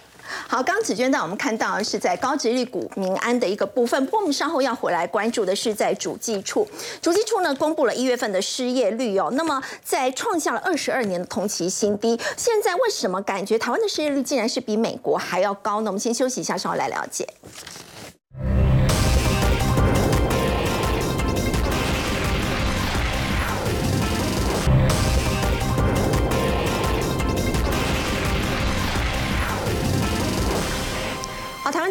[0.48, 6.66] 好，刚子娟带我们看到是在高值率股民安的一个部分，我们稍后要回来关注的是在主计处。
[7.00, 12.18] 主计处呢公布了一月份的失业率哦，那么在创下了二十二年的同期新低。
[12.36, 15.90] 现在为什么感觉台湾的失业率竟然是比美国还要高呢？
[15.90, 17.26] 我们先休息一下，稍后来了解。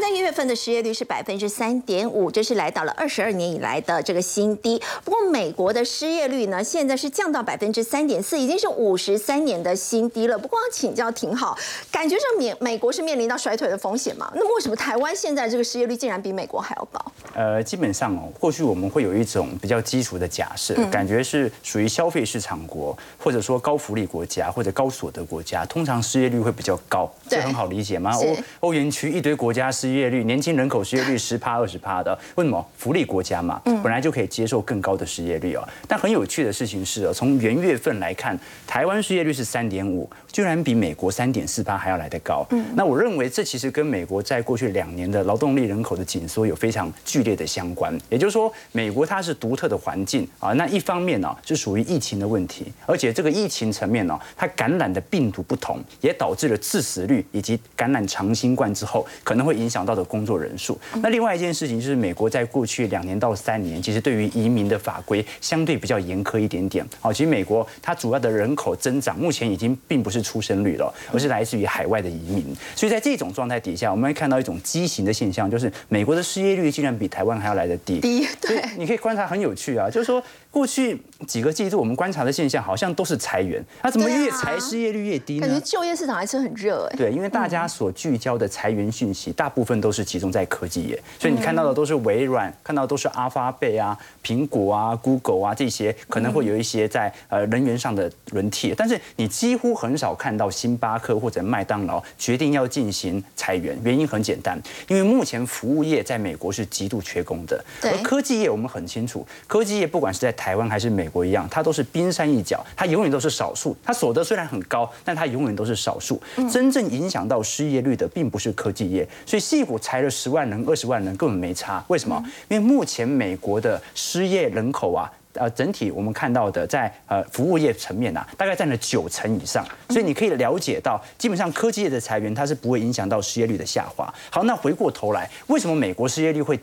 [0.02, 4.82] 在一月份的失业率是百分之三点五，这是来到了二十二年以来的这个新低。
[5.06, 10.36] 不过美国的失业率呢，现在是降到百分之三点四，已经是五十三年的新低了。
[10.36, 11.56] 不过要请教挺好，
[11.92, 14.32] 感觉上美美国是面临到衰退的风险嘛？
[14.34, 17.00] 那么为什么台湾现在这个失业率竟然比美国还要高？
[17.36, 28.12] 呃，基本上哦，过去我们会有一种比较基础的假设，感觉是属于消费市场国，或者说高福利国家或者高所得国家，通常失业率会比较高，这很好理解吗？
[28.16, 29.70] 欧欧元区一堆国家。
[29.72, 32.66] 失业率，年轻人口失业率十趴二十趴的，为什么？
[32.78, 35.68] 福利国家嘛，本来就可以接受更高的失业率啊。
[35.88, 42.46] 但很有趣的事情是，从元月份来看，台湾失业率是三点五，居然比美国三点四八还要来得高。
[42.50, 47.98] 嗯那我认为这其实跟美国在过去两年的劳动力人口的紧缩有非常剧烈的相关。
[48.10, 50.52] 也就是说，美国它是独特的环境啊。
[50.54, 59.52] 那一方面呢，是属于疫情的问题，而且这个疫情层面呢，它感染的病毒不同，也导致了致死率以及感染长新冠之后可能会。
[59.62, 60.80] 影响到的工作人数。
[61.04, 66.88] 那另外一件事情就是，美国在过去两年到三年，其实对于移民的法规相对比较严苛一点点。
[67.00, 72.56] 好，其实美国它主要的人口增长目前已经并不是出生率了，而是来自于海外的移民。
[72.76, 78.00] 所以在这种状态底下，我们会看到一种畸形的现象，就是美国的失业率竟然比台湾还要来的低。
[78.00, 80.22] 低，对，你可以观察很有趣啊，就是说。
[80.52, 85.48] 过去几个季度，我们观察的现象好像都是裁员，那怎么越裁失业率越低呢？
[85.48, 86.98] 感觉就业市场还是很热哎。
[86.98, 116.20] 对，因为大家所聚焦的裁员讯息，大部分都是集中在科技业，所以你看到的都是微软，看到都是阿发贝啊、苹果啊、Google 啊这些，可能会有一些在呃人员上的轮替，但是你几乎很少看到星巴克或者麦当劳决定要进行裁员，原因很简单，因为目前服务业在美国是极度缺工的，而科技业我们很清楚，科技业不管是在台湾还是美国一样，它都是冰山一角，它永远都是少数，它所得虽然很高，但它永远都是少数，
[116.52, 122.20] 真正影响到失业率的并不是科技业，所以细股裁了十万人、二十万人根本没差，为什么？
[122.50, 125.08] 因为目前美国的失业人口啊。
[125.34, 134.14] 呃，整体我们看到的，在呃服务业层面啊，大概占了九成以上，所以你可以了解到，基本上科技业的裁员它是不会影响到失业率的下滑。
[134.30, 136.60] 好，那回过头来，为什么美国失业率会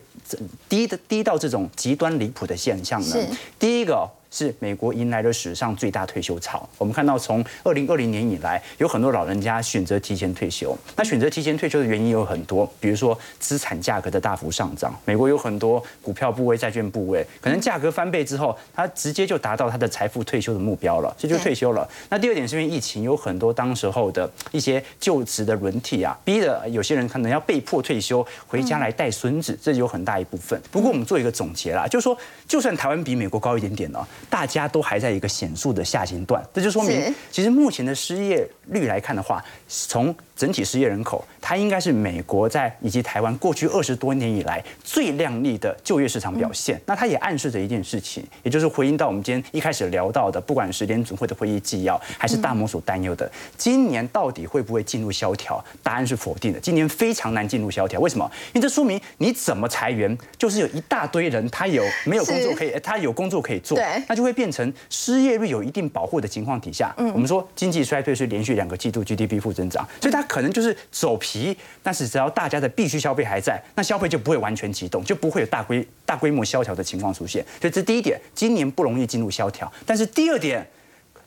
[0.67, 3.15] 低的低到这种极端离谱的现象呢？
[3.57, 4.09] 第一个。
[4.31, 6.67] 是美国迎来了史上最大退休潮。
[6.77, 10.77] 我们看到，从二零二零年以来，有很多老人家选择提前退休。
[10.95, 14.93] 那选择提前退休的原因有很多，比如说资产价格的大幅上涨。
[15.05, 21.87] 美国有很多股票部位、债券部位，可能价格翻倍之后，他直接就达到他的财富退休的目标了，这就退休了。
[22.09, 30.61] 那第二点是因为疫情，有很多当时候的一些就职的轮替啊，逼的有些人可能要被迫退休，回家来带孙子，这有很大一部分。
[30.71, 32.15] 不过我们做一个总结啦，就是说，
[32.47, 34.05] 就算台湾比美国高一点点呢。
[34.29, 46.79] 大家都还在一个显著的下行段，这就说明，其实目前的失业率来看的话，从整体失业人口，它应该是美国在以及台湾过去二十多年以来最亮丽的就业市场表现。
[46.85, 55.61] 那它也暗示着一件事情，也就是回应到我们今天一开始聊到的，不管是联总会的会议纪要，还是大摩所担忧的，今年到底会不会进入萧条？
[55.83, 56.59] 答案是否定的。
[56.61, 58.31] 今年非常难进入萧条，为什么？
[58.53, 63.77] 因为这说明你怎么裁员，就是有一大堆人他有没有工作可以，他有工作可以做，
[64.07, 70.25] 那就会变成失业率有一定保护的情况底下，我们说经济衰退是连续两个季度 GDP 负增长，所以它。
[70.29, 77.43] 可能就是走皮，但是只要大家的必须消费还在，那消费就不会完全启动，就不会有大规大规模萧条的情况出现。
[77.59, 79.69] 所以这第一点，今年不容易进入萧条。
[79.87, 80.65] 但是第二点，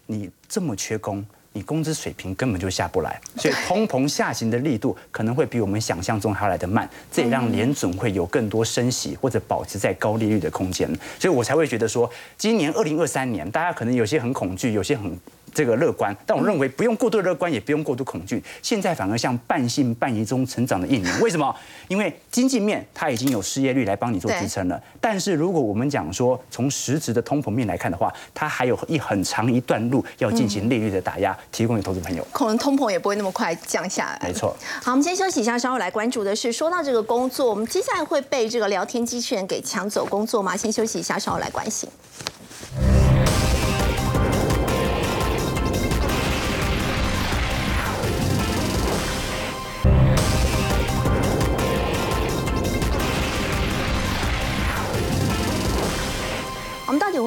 [0.07, 10.89] 你这么缺工，你工资水平根本就下不来，所以通膨下行的力度可能会比我们想象中还要来得慢，这也让联准会有更多升息或者保持在高利率的空间。
[11.19, 15.19] 所以我才会觉得说，今年二零二三年，大家可能有些很恐惧，有些很。
[15.55, 18.43] 这个乐观，但我认为不用过度乐观，也不用过度恐惧。
[18.63, 21.13] 现在反而像半信半疑中成长的一年。
[21.21, 21.55] 为什么？
[21.89, 24.81] 因为经济面它已经有失业率来帮你做支撑了。
[25.01, 32.27] 但是如果我们讲说从实质的通膨面来看的话，它还有一很长一段路要进行利率的打压，提供给投资朋友。
[32.33, 34.29] 可能通膨也不会那么快降下来。
[34.29, 34.57] 没错。
[34.83, 40.57] 好，我们先休息一下，稍后来关注的是，说到这个工作，我们接下来会被这个聊天机器人给抢走工作吗？
[40.57, 41.89] 先休息一下，稍后来关心。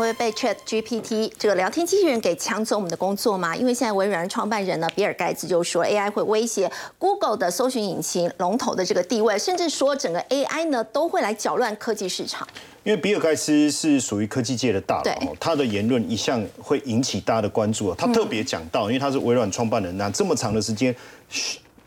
[0.05, 3.55] 会被 Chat GPT 这个聊天机器人给抢走我们的工作吗？
[3.55, 12.47] 因为现在微软创办人呢，比尔盖茨就说 AI 会威胁 Google 的搜寻引擎龙头的这个地位，甚至说整个 AI 呢都会来搅乱科技市场。
[12.83, 17.91] 因为比尔盖茨是属于科技界的大佬，他的言论一向会引起大家的关注。
[17.95, 20.95] 他特别讲到，因为他是微软创办人，那这么长的时间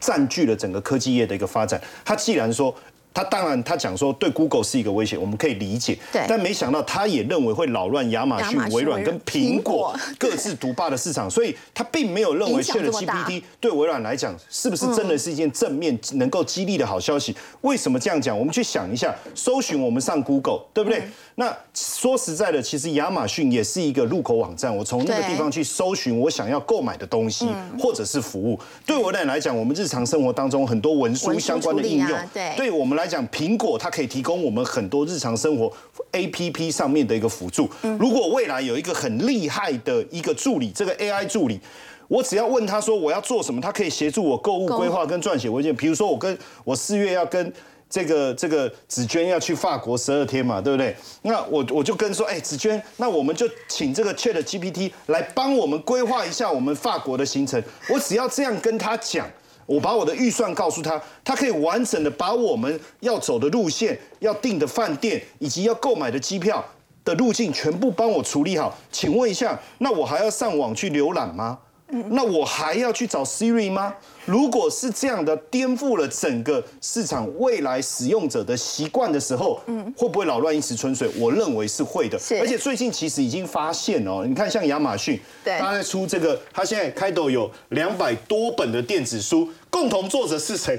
[0.00, 1.80] 占据了整个科技业的一个发展。
[2.04, 2.74] 他既然说。
[3.12, 5.98] 他当然，他讲说对 Google 是一个威胁，我们可以理解。
[6.12, 6.24] 对。
[6.28, 17.34] 但没想到，他也认为会扰乱亚马逊、微软跟苹果 各自独霸的市场，所以他并没有认为 ChatGPT 对微软来讲是不是真的是一件正面能够激励的好消息？
[17.62, 18.38] 为什么这样讲？
[18.38, 21.02] 我们去想一下，搜寻我们上 Google，对不对？
[21.38, 27.46] 那说实在的，其实亚马逊也是一个入口网站，我从那个地方去搜寻我想要购买的东西
[27.78, 28.58] 或者是服务。
[28.84, 35.72] 对我们来讲，我们日常生活当中很多文书相关的应用，对，对我们来讲，苹果它可以提供我们很多日常生活
[36.10, 37.70] A P P 上面的一个辅助。
[38.00, 41.60] 如果未来有一个很厉害的一个助理，这个 A I 助理，
[42.08, 45.72] 我只要问他说我要做什么，他可以协助我购物规划跟撰写文件。
[45.76, 47.52] 比如说我跟我四月要跟。
[47.90, 50.94] 这个这个紫娟要去法国十二天嘛，对不对？
[51.22, 57.62] 那我我就跟说，哎，紫娟，那我们就请这个 Chat GPT 来帮我们规划一下我们法国的行程。
[57.88, 59.26] 我只要这样跟他讲，
[59.64, 66.62] 我把我的预算告诉他，他可以完整的把我们要走的路线、要订的饭店以及要购买的机票
[67.04, 68.76] 的路径全部帮我处理好。
[68.92, 71.58] 请问一下，那我还要上网去浏览吗？
[71.90, 73.94] 那我还要去找 Siri 吗？
[74.26, 81.08] 如果是这样的，颠覆了整个市场未来使用者的习惯的时候，嗯，会不会扰乱一池春水？
[81.16, 82.18] 我认为是会的。
[82.38, 90.78] 而且最近其实已经发现哦，你看像亚马逊，对，他在出这个，他现在开头有两百多本的电子书，共同作者是谁？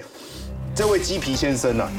[0.80, 1.92] 这位鸡皮先生啊，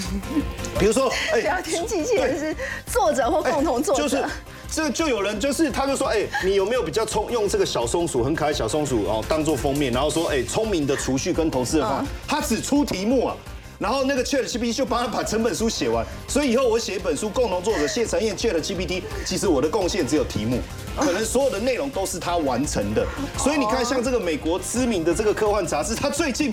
[0.79, 2.57] 比如说，哎，聊天机器人是
[2.91, 4.25] 作者或共同作者，就是
[4.73, 13.37] 这就有人就是他就说，哎，你有没有比较聪用这个小松鼠很可爱小松鼠哦当做封面，然后说，哎，聪明的储蓄跟投资的方法，他只出题目啊。
[13.79, 20.59] 然后那个 Chat GPT 就帮他把整本书写完，所以以后我写一本书，共同作者谢承彦 Chat GPT，其实我的贡献只有题目，
[20.99, 23.07] 可能所有的内容都是他完成的。
[23.39, 26.47] 所以你看，像这个美国知名的这个科幻杂志，他最近